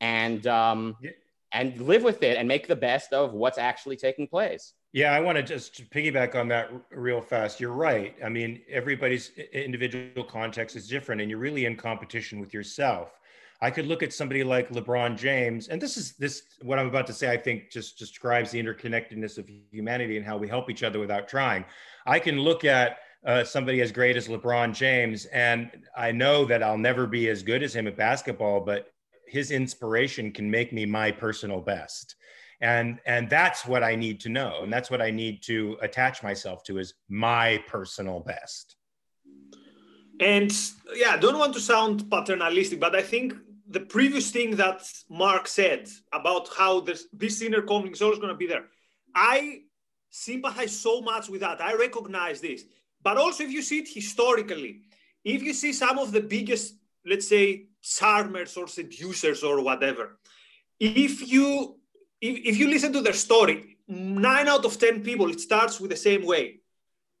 and 0.00 0.46
um, 0.46 0.96
yeah. 1.02 1.10
and 1.52 1.78
live 1.80 2.04
with 2.04 2.22
it 2.22 2.38
and 2.38 2.46
make 2.46 2.68
the 2.68 2.76
best 2.76 3.12
of 3.12 3.34
what's 3.34 3.58
actually 3.58 3.96
taking 3.96 4.28
place. 4.28 4.74
Yeah, 4.92 5.12
I 5.12 5.20
want 5.20 5.36
to 5.36 5.42
just 5.42 5.90
piggyback 5.90 6.36
on 6.36 6.46
that 6.48 6.70
real 6.92 7.20
fast. 7.20 7.58
You're 7.58 7.72
right. 7.72 8.14
I 8.24 8.28
mean, 8.28 8.60
everybody's 8.70 9.30
individual 9.52 10.22
context 10.22 10.76
is 10.76 10.86
different, 10.86 11.20
and 11.20 11.28
you're 11.28 11.40
really 11.40 11.64
in 11.64 11.76
competition 11.76 12.38
with 12.38 12.54
yourself. 12.54 13.18
I 13.60 13.70
could 13.70 13.86
look 13.86 14.02
at 14.02 14.12
somebody 14.12 14.44
like 14.44 14.70
LeBron 14.70 15.16
James, 15.16 15.66
and 15.66 15.82
this 15.82 15.96
is 15.96 16.12
this 16.12 16.42
what 16.62 16.78
I'm 16.78 16.86
about 16.86 17.08
to 17.08 17.12
say. 17.12 17.32
I 17.32 17.36
think 17.36 17.72
just 17.72 17.98
describes 17.98 18.52
the 18.52 18.62
interconnectedness 18.62 19.36
of 19.36 19.50
humanity 19.72 20.16
and 20.16 20.24
how 20.24 20.36
we 20.36 20.46
help 20.46 20.70
each 20.70 20.84
other 20.84 21.00
without 21.00 21.26
trying. 21.26 21.64
I 22.06 22.20
can 22.20 22.38
look 22.38 22.64
at 22.64 22.98
uh, 23.26 23.44
somebody 23.44 23.80
as 23.80 23.92
great 23.92 24.16
as 24.16 24.28
LeBron 24.28 24.74
James. 24.74 25.26
And 25.26 25.70
I 25.96 26.12
know 26.12 26.44
that 26.46 26.62
I'll 26.62 26.78
never 26.78 27.06
be 27.06 27.28
as 27.28 27.42
good 27.42 27.62
as 27.62 27.74
him 27.74 27.86
at 27.86 27.96
basketball, 27.96 28.60
but 28.60 28.88
his 29.26 29.50
inspiration 29.50 30.32
can 30.32 30.50
make 30.50 30.72
me 30.72 30.86
my 30.86 31.10
personal 31.10 31.60
best. 31.60 32.16
And, 32.60 33.00
and 33.06 33.28
that's 33.28 33.66
what 33.66 33.82
I 33.82 33.96
need 33.96 34.20
to 34.20 34.28
know. 34.28 34.60
And 34.62 34.72
that's 34.72 34.90
what 34.90 35.02
I 35.02 35.10
need 35.10 35.42
to 35.44 35.76
attach 35.80 36.22
myself 36.22 36.62
to 36.64 36.78
is 36.78 36.94
my 37.08 37.62
personal 37.66 38.20
best. 38.20 38.76
And 40.20 40.52
yeah, 40.94 41.14
I 41.14 41.16
don't 41.16 41.38
want 41.38 41.54
to 41.54 41.60
sound 41.60 42.08
paternalistic, 42.08 42.78
but 42.78 42.94
I 42.94 43.02
think 43.02 43.34
the 43.68 43.80
previous 43.80 44.30
thing 44.30 44.56
that 44.56 44.82
Mark 45.08 45.48
said 45.48 45.88
about 46.12 46.48
how 46.56 46.80
this, 46.80 47.08
this 47.12 47.42
inner 47.42 47.62
conflict 47.62 47.96
is 47.96 48.02
always 48.02 48.18
going 48.18 48.32
to 48.32 48.36
be 48.36 48.46
there, 48.46 48.66
I 49.14 49.62
sympathize 50.10 50.78
so 50.78 51.00
much 51.00 51.28
with 51.28 51.40
that. 51.40 51.60
I 51.60 51.74
recognize 51.74 52.40
this. 52.40 52.64
But 53.02 53.16
also, 53.16 53.44
if 53.44 53.50
you 53.50 53.62
see 53.62 53.80
it 53.80 53.88
historically, 53.88 54.82
if 55.24 55.42
you 55.42 55.52
see 55.52 55.72
some 55.72 55.98
of 55.98 56.12
the 56.12 56.20
biggest, 56.20 56.76
let's 57.04 57.28
say, 57.28 57.66
charmers 57.82 58.56
or 58.56 58.68
seducers 58.68 59.42
or 59.42 59.62
whatever, 59.62 60.18
if 60.78 61.30
you 61.30 61.76
if, 62.20 62.38
if 62.44 62.56
you 62.58 62.68
listen 62.68 62.92
to 62.92 63.00
their 63.00 63.12
story, 63.12 63.78
nine 63.88 64.48
out 64.48 64.64
of 64.64 64.78
ten 64.78 65.02
people, 65.02 65.30
it 65.30 65.40
starts 65.40 65.80
with 65.80 65.90
the 65.90 65.96
same 65.96 66.24
way. 66.24 66.60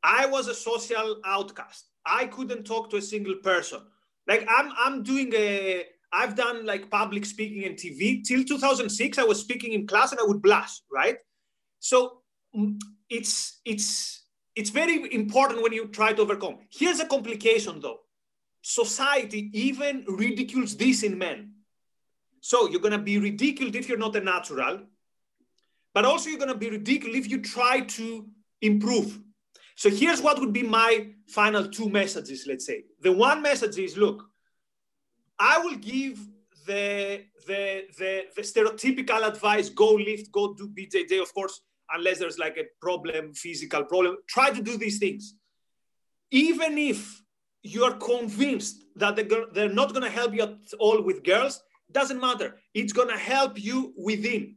I 0.02 0.26
was 0.26 0.48
a 0.48 0.54
social 0.54 1.20
outcast. 1.24 1.86
I 2.04 2.26
couldn't 2.26 2.64
talk 2.64 2.90
to 2.90 2.96
a 2.96 3.02
single 3.02 3.36
person. 3.36 3.80
Like 4.26 4.46
I'm 4.48 4.72
I'm 4.78 5.02
doing 5.02 5.32
a 5.34 5.84
I've 6.12 6.34
done 6.34 6.66
like 6.66 6.90
public 6.90 7.24
speaking 7.24 7.64
and 7.64 7.76
TV 7.76 8.22
till 8.22 8.44
2006. 8.44 9.18
I 9.18 9.24
was 9.24 9.40
speaking 9.40 9.72
in 9.72 9.86
class 9.86 10.12
and 10.12 10.20
I 10.20 10.24
would 10.24 10.42
blush, 10.42 10.82
right? 10.92 11.16
So 11.78 12.22
mm, 12.56 12.78
it's 13.08 13.60
it's 13.64 14.21
it's 14.54 14.70
very 14.70 15.12
important 15.14 15.62
when 15.62 15.72
you 15.72 15.88
try 15.88 16.12
to 16.12 16.22
overcome. 16.22 16.58
Here's 16.70 17.00
a 17.00 17.06
complication 17.06 17.80
though. 17.80 18.00
Society 18.60 19.50
even 19.52 20.04
ridicules 20.06 20.76
this 20.76 21.02
in 21.02 21.18
men. 21.18 21.52
So 22.40 22.68
you're 22.68 22.80
going 22.80 22.92
to 22.92 22.98
be 22.98 23.18
ridiculed 23.18 23.74
if 23.76 23.88
you're 23.88 23.98
not 23.98 24.16
a 24.16 24.20
natural, 24.20 24.80
but 25.94 26.04
also 26.04 26.28
you're 26.28 26.38
going 26.38 26.52
to 26.52 26.56
be 26.56 26.70
ridiculed 26.70 27.14
if 27.14 27.30
you 27.30 27.40
try 27.40 27.80
to 27.80 28.26
improve. 28.60 29.18
So 29.76 29.90
here's 29.90 30.20
what 30.20 30.38
would 30.40 30.52
be 30.52 30.62
my 30.62 31.08
final 31.28 31.68
two 31.68 31.88
messages, 31.88 32.46
let's 32.46 32.66
say. 32.66 32.84
The 33.00 33.12
one 33.12 33.42
message 33.42 33.78
is 33.78 33.96
look, 33.96 34.24
I 35.38 35.58
will 35.58 35.76
give 35.76 36.18
the, 36.66 37.24
the, 37.46 37.86
the, 37.98 38.24
the 38.36 38.42
stereotypical 38.42 39.26
advice 39.26 39.68
go 39.68 39.94
lift, 39.94 40.30
go 40.30 40.54
do 40.54 40.68
BJJ. 40.68 41.20
Of 41.20 41.34
course, 41.34 41.60
unless 41.94 42.18
there's 42.18 42.38
like 42.38 42.56
a 42.56 42.64
problem, 42.80 43.34
physical 43.34 43.84
problem. 43.84 44.16
Try 44.28 44.50
to 44.50 44.62
do 44.62 44.76
these 44.76 44.98
things. 44.98 45.34
Even 46.30 46.78
if 46.78 47.22
you're 47.62 47.94
convinced 47.94 48.84
that 48.96 49.16
they're 49.54 49.68
not 49.68 49.90
going 49.90 50.02
to 50.02 50.10
help 50.10 50.34
you 50.34 50.42
at 50.42 50.56
all 50.78 51.02
with 51.02 51.22
girls, 51.22 51.62
doesn't 51.90 52.20
matter. 52.20 52.56
It's 52.74 52.92
going 52.92 53.08
to 53.08 53.18
help 53.18 53.62
you 53.62 53.92
within. 53.96 54.56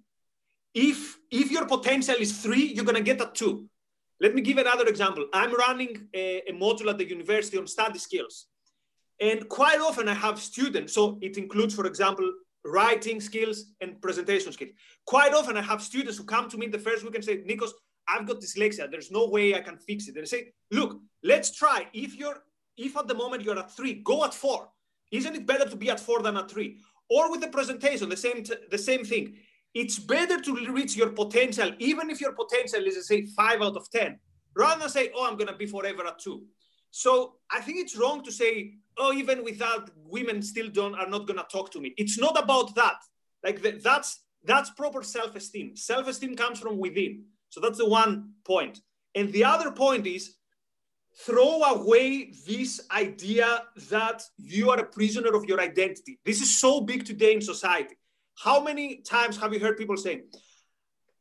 If 0.73 1.17
if 1.31 1.51
your 1.51 1.65
potential 1.65 2.15
is 2.19 2.41
three, 2.41 2.65
you're 2.73 2.85
going 2.85 2.95
to 2.95 3.01
get 3.01 3.21
a 3.21 3.29
two. 3.33 3.69
Let 4.19 4.33
me 4.33 4.41
give 4.41 4.57
another 4.57 4.87
example. 4.87 5.27
I'm 5.33 5.53
running 5.53 6.07
a, 6.13 6.41
a 6.47 6.53
module 6.53 6.89
at 6.89 6.97
the 6.97 7.07
university 7.07 7.57
on 7.57 7.67
study 7.67 7.99
skills. 7.99 8.47
And 9.19 9.47
quite 9.47 9.79
often 9.79 10.07
I 10.09 10.13
have 10.13 10.39
students, 10.39 10.93
so 10.93 11.17
it 11.21 11.37
includes, 11.37 11.73
for 11.73 11.85
example, 11.85 12.29
writing 12.65 13.21
skills 13.21 13.73
and 13.81 14.01
presentation 14.01 14.51
skills. 14.51 14.71
Quite 15.05 15.33
often 15.33 15.55
I 15.55 15.61
have 15.61 15.81
students 15.81 16.17
who 16.17 16.23
come 16.23 16.49
to 16.49 16.57
me 16.57 16.67
the 16.67 16.79
first 16.79 17.03
week 17.03 17.15
and 17.15 17.23
say, 17.23 17.37
Nikos, 17.37 17.71
I've 18.07 18.27
got 18.27 18.41
dyslexia. 18.41 18.89
There's 18.89 19.11
no 19.11 19.27
way 19.27 19.55
I 19.55 19.61
can 19.61 19.77
fix 19.77 20.07
it. 20.07 20.15
I 20.19 20.23
say, 20.25 20.51
look, 20.71 20.99
let's 21.23 21.55
try. 21.55 21.87
If 21.93 22.15
you're 22.15 22.37
if 22.77 22.97
at 22.97 23.07
the 23.07 23.15
moment 23.15 23.43
you're 23.43 23.57
at 23.57 23.71
three, 23.71 24.01
go 24.03 24.25
at 24.25 24.33
four. 24.33 24.69
Isn't 25.11 25.35
it 25.35 25.45
better 25.45 25.69
to 25.69 25.75
be 25.77 25.89
at 25.89 25.99
four 25.99 26.21
than 26.21 26.35
at 26.35 26.51
three? 26.51 26.79
or 27.09 27.29
with 27.31 27.41
the 27.41 27.47
presentation, 27.47 28.09
the 28.09 28.17
same, 28.17 28.43
the 28.71 28.77
same 28.77 29.03
thing. 29.03 29.35
It's 29.73 29.99
better 29.99 30.39
to 30.39 30.71
reach 30.71 30.95
your 30.95 31.09
potential, 31.09 31.71
even 31.79 32.09
if 32.09 32.21
your 32.21 32.33
potential 32.33 32.83
is, 32.85 33.07
say, 33.07 33.25
five 33.25 33.61
out 33.61 33.75
of 33.75 33.89
10, 33.91 34.17
rather 34.55 34.81
than 34.81 34.89
say, 34.89 35.11
oh, 35.15 35.27
I'm 35.27 35.37
going 35.37 35.49
to 35.49 35.55
be 35.55 35.65
forever 35.65 36.07
at 36.07 36.19
two. 36.19 36.43
So 36.91 37.35
I 37.51 37.59
think 37.61 37.79
it's 37.79 37.97
wrong 37.97 38.23
to 38.23 38.31
say, 38.31 38.75
oh, 38.97 39.13
even 39.13 39.43
without 39.43 39.89
women 40.05 40.41
still 40.41 40.69
don't 40.69 40.95
are 40.95 41.09
not 41.09 41.27
going 41.27 41.39
to 41.39 41.45
talk 41.51 41.71
to 41.71 41.79
me. 41.79 41.93
It's 41.97 42.17
not 42.17 42.41
about 42.41 42.75
that. 42.75 42.97
Like 43.43 43.61
the, 43.61 43.71
that's 43.83 44.23
that's 44.43 44.69
proper 44.71 45.01
self-esteem. 45.03 45.75
Self-esteem 45.75 46.35
comes 46.35 46.59
from 46.59 46.77
within. 46.77 47.25
So 47.49 47.59
that's 47.61 47.77
the 47.77 47.89
one 47.89 48.33
point. 48.45 48.79
And 49.15 49.31
the 49.31 49.45
other 49.45 49.71
point 49.71 50.05
is 50.05 50.35
throw 51.25 51.63
away 51.63 52.33
this 52.45 52.81
idea 52.91 53.63
that 53.89 54.21
you 54.37 54.69
are 54.69 54.79
a 54.79 54.85
prisoner 54.85 55.33
of 55.33 55.45
your 55.45 55.61
identity. 55.61 56.19
This 56.25 56.41
is 56.41 56.57
so 56.57 56.81
big 56.81 57.05
today 57.05 57.33
in 57.33 57.41
society. 57.41 57.95
How 58.37 58.61
many 58.61 59.01
times 59.01 59.37
have 59.37 59.53
you 59.53 59.59
heard 59.59 59.77
people 59.77 59.97
saying, 59.97 60.23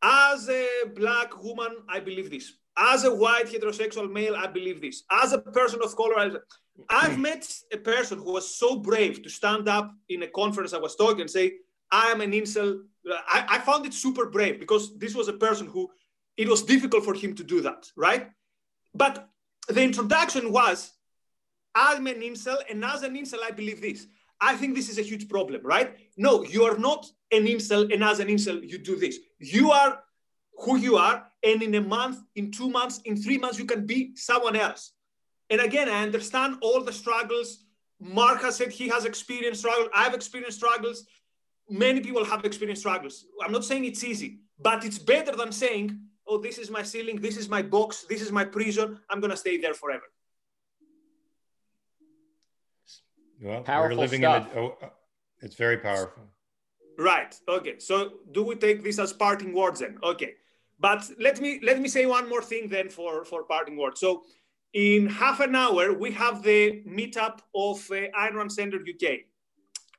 as 0.02 0.48
a 0.48 0.66
black 0.94 1.42
woman, 1.42 1.76
I 1.88 2.00
believe 2.00 2.30
this. 2.30 2.52
As 2.76 3.04
a 3.04 3.14
white 3.14 3.46
heterosexual 3.46 4.10
male, 4.10 4.34
I 4.34 4.48
believe 4.48 4.80
this. 4.80 5.04
As 5.10 5.32
a 5.32 5.38
person 5.38 5.80
of 5.82 5.94
color, 5.96 6.18
I... 6.18 6.30
I've 6.88 7.18
met 7.18 7.48
a 7.72 7.76
person 7.76 8.18
who 8.18 8.32
was 8.32 8.56
so 8.56 8.76
brave 8.76 9.22
to 9.22 9.30
stand 9.30 9.68
up 9.68 9.92
in 10.08 10.22
a 10.22 10.28
conference 10.28 10.72
I 10.72 10.78
was 10.78 10.96
talking 10.96 11.22
and 11.22 11.30
say, 11.30 11.54
I 11.90 12.10
am 12.10 12.20
an 12.20 12.32
incel. 12.32 12.80
I, 13.28 13.44
I 13.48 13.58
found 13.60 13.87
it 13.87 13.94
super 13.94 14.26
brave 14.26 14.58
because 14.58 14.96
this 14.98 15.14
was 15.14 15.28
a 15.28 15.34
person 15.34 15.66
who 15.66 15.90
it 16.37 16.48
was 16.48 16.62
difficult 16.62 17.04
for 17.04 17.14
him 17.14 17.34
to 17.37 17.44
do 17.44 17.60
that, 17.60 17.87
right? 17.96 18.30
But 18.92 19.28
the 19.68 19.82
introduction 19.82 20.52
was, 20.52 20.92
I'm 21.74 22.06
an 22.06 22.20
incel, 22.20 22.58
and 22.68 22.84
as 22.84 23.02
an 23.02 23.14
incel, 23.16 23.38
I 23.42 23.50
believe 23.50 23.80
this. 23.80 24.06
I 24.40 24.56
think 24.56 24.74
this 24.74 24.88
is 24.88 24.98
a 24.98 25.02
huge 25.02 25.28
problem, 25.28 25.60
right? 25.64 25.96
No, 26.16 26.42
you 26.42 26.64
are 26.64 26.76
not 26.76 27.06
an 27.30 27.46
incel, 27.46 27.92
and 27.92 28.02
as 28.02 28.20
an 28.20 28.28
incel, 28.28 28.68
you 28.68 28.78
do 28.78 28.96
this. 28.96 29.18
You 29.38 29.70
are 29.70 30.00
who 30.58 30.76
you 30.76 30.96
are, 30.96 31.26
and 31.42 31.62
in 31.62 31.74
a 31.74 31.80
month, 31.80 32.18
in 32.34 32.50
two 32.50 32.68
months, 32.68 33.00
in 33.04 33.16
three 33.16 33.38
months, 33.38 33.58
you 33.58 33.64
can 33.64 33.87
be 33.87 34.14
someone 34.16 34.56
else. 34.56 34.92
And 35.50 35.61
again, 35.61 35.88
I 35.88 36.02
understand 36.02 36.57
all 36.62 36.83
the 36.83 36.92
struggles. 36.92 37.64
Mark 38.00 38.42
has 38.42 38.57
said 38.57 38.70
he 38.70 38.88
has 38.88 39.04
experienced 39.04 39.61
struggles. 39.61 39.88
I've 39.94 40.14
experienced 40.14 40.59
struggles. 40.59 41.07
Many 41.68 42.00
people 42.00 42.24
have 42.24 42.44
experienced 42.44 42.83
struggles. 42.83 43.26
I'm 43.42 43.52
not 43.52 43.64
saying 43.64 43.85
it's 43.85 44.04
easy, 44.04 44.40
but 44.59 44.85
it's 44.85 44.98
better 44.98 45.35
than 45.37 45.52
saying, 45.52 45.98
oh, 46.26 46.38
this 46.38 46.59
is 46.59 46.70
my 46.70 46.83
ceiling, 46.83 47.20
this 47.20 47.37
is 47.37 47.48
my 47.48 47.62
box, 47.62 48.04
this 48.09 48.20
is 48.20 48.33
my 48.33 48.44
prison. 48.44 48.98
I'm 49.11 49.20
going 49.20 49.30
to 49.30 49.37
stay 49.37 49.59
there 49.59 49.74
forever. 49.74 50.04
Well, 53.40 53.62
powerful 53.62 53.96
we're 53.96 54.02
living 54.02 54.22
stuff. 54.22 54.50
in 54.52 54.59
a, 54.59 54.61
oh, 54.61 54.78
uh, 54.83 54.88
it's 55.42 55.57
very 55.57 55.78
powerful. 55.78 56.22
Right. 56.98 57.35
Okay. 57.48 57.78
So 57.78 58.12
do 58.33 58.42
we 58.42 58.54
take 58.54 58.83
this 58.83 58.98
as 58.98 59.12
parting 59.12 59.52
words 59.52 59.80
then? 59.80 59.98
Okay. 60.02 60.35
But 60.80 61.09
let 61.18 61.40
me 61.40 61.61
let 61.62 61.80
me 61.80 61.88
say 61.88 62.07
one 62.07 62.28
more 62.28 62.42
thing 62.42 62.68
then 62.68 62.88
for 62.88 63.24
for 63.24 63.42
parting 63.44 63.76
words. 63.76 64.00
So 64.00 64.22
in 64.74 65.06
half 65.06 65.38
an 65.40 65.54
hour 65.54 65.92
we 65.92 66.10
have 66.10 66.42
the 66.42 66.82
meetup 66.87 67.38
of 67.54 67.88
uh, 67.90 68.34
Rand 68.34 68.52
Center 68.52 68.78
UK, 68.78 69.20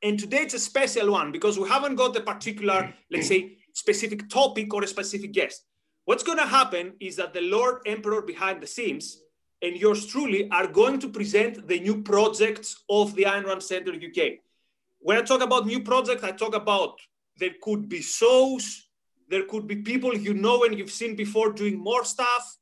and 0.04 0.20
today 0.20 0.42
it's 0.42 0.54
a 0.54 0.60
special 0.60 1.12
one 1.12 1.32
because 1.32 1.58
we 1.58 1.68
haven't 1.68 1.96
got 1.96 2.16
a 2.16 2.22
particular 2.22 2.94
let's 3.10 3.30
say 3.30 3.58
specific 3.74 4.30
topic 4.30 4.74
or 4.74 4.84
a 4.84 4.88
specific 4.88 5.32
guest. 5.32 5.64
What's 6.04 6.24
going 6.24 6.38
to 6.38 6.46
happen 6.46 6.94
is 7.00 7.16
that 7.16 7.34
the 7.34 7.42
Lord 7.42 7.82
Emperor 7.86 8.22
behind 8.22 8.62
the 8.62 8.68
scenes 8.68 9.22
and 9.62 9.76
yours 9.76 10.06
truly 10.06 10.50
are 10.52 10.68
going 10.68 11.00
to 11.00 11.10
present 11.10 11.68
the 11.68 11.80
new 11.80 12.04
projects 12.04 12.84
of 12.90 13.16
the 13.16 13.24
Ayn 13.24 13.62
Center 13.62 13.94
UK. 13.94 14.40
When 15.00 15.18
I 15.18 15.22
talk 15.22 15.42
about 15.42 15.66
new 15.66 15.82
projects, 15.82 16.24
I 16.24 16.32
talk 16.32 16.56
about 16.56 17.00
there 17.40 17.56
could 17.62 17.90
be 17.90 18.02
shows, 18.02 18.88
there 19.30 19.46
could 19.46 19.68
be 19.68 19.78
people 19.78 20.16
you 20.16 20.34
know 20.34 20.64
and 20.64 20.78
you've 20.78 20.92
seen 20.92 21.16
before 21.16 21.52
doing 21.52 21.78
more 21.78 22.04
stuff. 22.06 22.58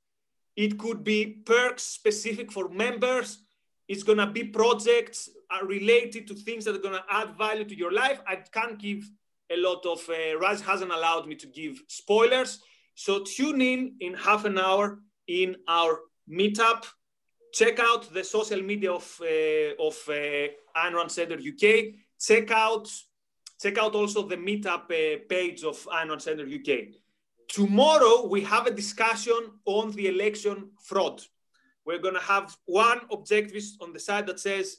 It 0.55 0.77
could 0.77 1.03
be 1.03 1.25
perks 1.25 1.83
specific 1.83 2.51
for 2.51 2.69
members. 2.69 3.39
It's 3.87 4.03
going 4.03 4.19
to 4.19 4.27
be 4.27 4.43
projects 4.43 5.29
related 5.65 6.27
to 6.27 6.35
things 6.35 6.65
that 6.65 6.75
are 6.75 6.79
going 6.79 6.95
to 6.95 7.03
add 7.09 7.37
value 7.37 7.65
to 7.65 7.77
your 7.77 7.91
life. 7.91 8.21
I 8.27 8.35
can't 8.35 8.79
give 8.79 9.09
a 9.51 9.57
lot 9.57 9.85
of, 9.85 10.07
uh, 10.09 10.37
Raz 10.39 10.61
hasn't 10.61 10.91
allowed 10.91 11.27
me 11.27 11.35
to 11.35 11.47
give 11.47 11.81
spoilers. 11.87 12.59
So 12.95 13.23
tune 13.23 13.61
in 13.61 13.95
in 13.99 14.13
half 14.13 14.45
an 14.45 14.57
hour 14.57 14.99
in 15.27 15.55
our 15.67 15.99
meetup. 16.29 16.85
Check 17.53 17.79
out 17.79 18.11
the 18.13 18.23
social 18.23 18.61
media 18.61 18.93
of, 18.93 19.21
uh, 19.21 19.75
of 19.79 19.95
uh, 20.09 21.09
Center 21.09 21.35
UK. 21.35 21.93
Check 22.19 22.51
out, 22.51 22.89
check 23.61 23.77
out 23.77 23.95
also 23.95 24.27
the 24.27 24.37
meetup 24.37 24.85
uh, 24.85 25.19
page 25.29 25.63
of 25.63 25.77
Ayn 25.91 26.09
Rand 26.09 26.21
Center 26.21 26.45
UK. 26.45 27.02
Tomorrow, 27.47 28.27
we 28.27 28.41
have 28.41 28.67
a 28.67 28.71
discussion 28.71 29.51
on 29.65 29.91
the 29.91 30.07
election 30.07 30.69
fraud. 30.81 31.21
We're 31.85 31.99
going 31.99 32.13
to 32.13 32.21
have 32.21 32.55
one 32.65 33.01
objectivist 33.11 33.73
on 33.81 33.93
the 33.93 33.99
side 33.99 34.27
that 34.27 34.39
says, 34.39 34.77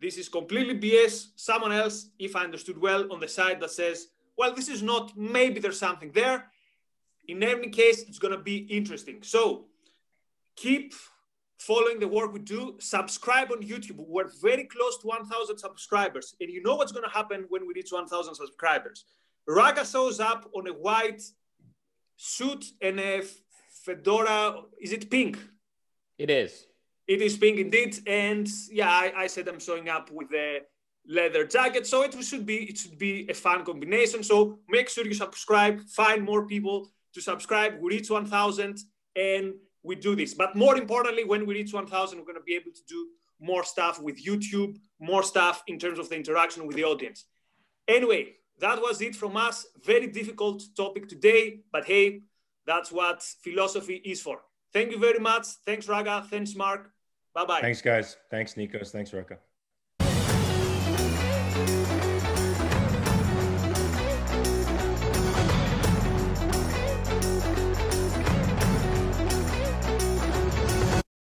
this 0.00 0.16
is 0.16 0.28
completely 0.28 0.78
BS. 0.78 1.28
Someone 1.36 1.72
else, 1.72 2.10
if 2.18 2.36
I 2.36 2.44
understood 2.44 2.78
well, 2.78 3.10
on 3.12 3.20
the 3.20 3.28
side 3.28 3.60
that 3.60 3.70
says, 3.70 4.08
well, 4.36 4.54
this 4.54 4.68
is 4.68 4.82
not, 4.82 5.16
maybe 5.16 5.60
there's 5.60 5.78
something 5.78 6.12
there. 6.12 6.50
In 7.28 7.42
any 7.42 7.68
case, 7.68 8.02
it's 8.02 8.18
going 8.18 8.36
to 8.36 8.42
be 8.42 8.58
interesting. 8.58 9.22
So 9.22 9.66
keep 10.54 10.94
following 11.58 11.98
the 11.98 12.06
work 12.06 12.32
we 12.32 12.40
do. 12.40 12.76
Subscribe 12.78 13.50
on 13.50 13.62
YouTube. 13.62 13.96
We're 13.96 14.30
very 14.40 14.64
close 14.64 14.98
to 14.98 15.06
1,000 15.06 15.58
subscribers. 15.58 16.36
And 16.40 16.50
you 16.50 16.62
know 16.62 16.76
what's 16.76 16.92
going 16.92 17.04
to 17.04 17.14
happen 17.14 17.46
when 17.48 17.66
we 17.66 17.74
reach 17.74 17.90
1,000 17.90 18.34
subscribers. 18.34 19.04
Rucka 19.48 19.90
shows 19.90 20.20
up 20.20 20.48
on 20.54 20.68
a 20.68 20.72
white 20.72 21.22
suit 22.16 22.64
and 22.80 22.98
a 23.00 23.22
fedora. 23.84 24.62
Is 24.80 24.92
it 24.92 25.10
pink? 25.10 25.38
It 26.18 26.30
is. 26.30 26.66
It 27.06 27.22
is 27.22 27.36
pink 27.36 27.58
indeed. 27.58 27.98
And 28.06 28.48
yeah, 28.70 28.90
I, 28.90 29.12
I 29.16 29.26
said 29.26 29.48
I'm 29.48 29.60
showing 29.60 29.88
up 29.88 30.10
with 30.10 30.32
a 30.32 30.60
leather 31.06 31.46
jacket. 31.46 31.86
So 31.86 32.02
it 32.02 32.12
should 32.24 32.46
be 32.46 32.56
it 32.70 32.78
should 32.78 32.98
be 32.98 33.28
a 33.28 33.34
fun 33.34 33.64
combination. 33.64 34.22
So 34.22 34.58
make 34.68 34.88
sure 34.88 35.06
you 35.06 35.14
subscribe, 35.14 35.82
find 35.88 36.24
more 36.24 36.46
people 36.46 36.88
to 37.14 37.20
subscribe. 37.20 37.78
We 37.80 37.90
reach 37.90 38.10
1,000 38.10 38.78
and 39.14 39.54
we 39.82 39.94
do 39.94 40.16
this. 40.16 40.34
But 40.34 40.56
more 40.56 40.76
importantly, 40.76 41.24
when 41.24 41.46
we 41.46 41.54
reach 41.54 41.72
1,000, 41.72 42.18
we're 42.18 42.24
going 42.24 42.36
to 42.36 42.42
be 42.42 42.56
able 42.56 42.72
to 42.72 42.82
do 42.88 43.08
more 43.40 43.64
stuff 43.64 44.00
with 44.00 44.22
YouTube, 44.22 44.76
more 44.98 45.22
stuff 45.22 45.62
in 45.66 45.78
terms 45.78 45.98
of 45.98 46.08
the 46.08 46.16
interaction 46.16 46.66
with 46.66 46.76
the 46.76 46.84
audience. 46.84 47.26
Anyway, 47.88 48.34
that 48.58 48.80
was 48.80 49.00
it 49.00 49.14
from 49.14 49.36
us. 49.36 49.66
Very 49.84 50.06
difficult 50.06 50.62
topic 50.76 51.08
today, 51.08 51.60
but 51.72 51.84
hey, 51.84 52.22
that's 52.66 52.90
what 52.90 53.22
philosophy 53.42 53.96
is 54.04 54.20
for. 54.20 54.40
Thank 54.72 54.90
you 54.90 54.98
very 54.98 55.18
much. 55.18 55.46
Thanks, 55.64 55.86
Rucka. 55.86 56.26
Thanks, 56.28 56.54
Mark. 56.54 56.90
Bye 57.34 57.44
bye. 57.44 57.60
Thanks, 57.60 57.82
guys. 57.82 58.16
Thanks, 58.30 58.54
Nikos. 58.54 58.90
Thanks, 58.90 59.10
Rucka. 59.10 59.38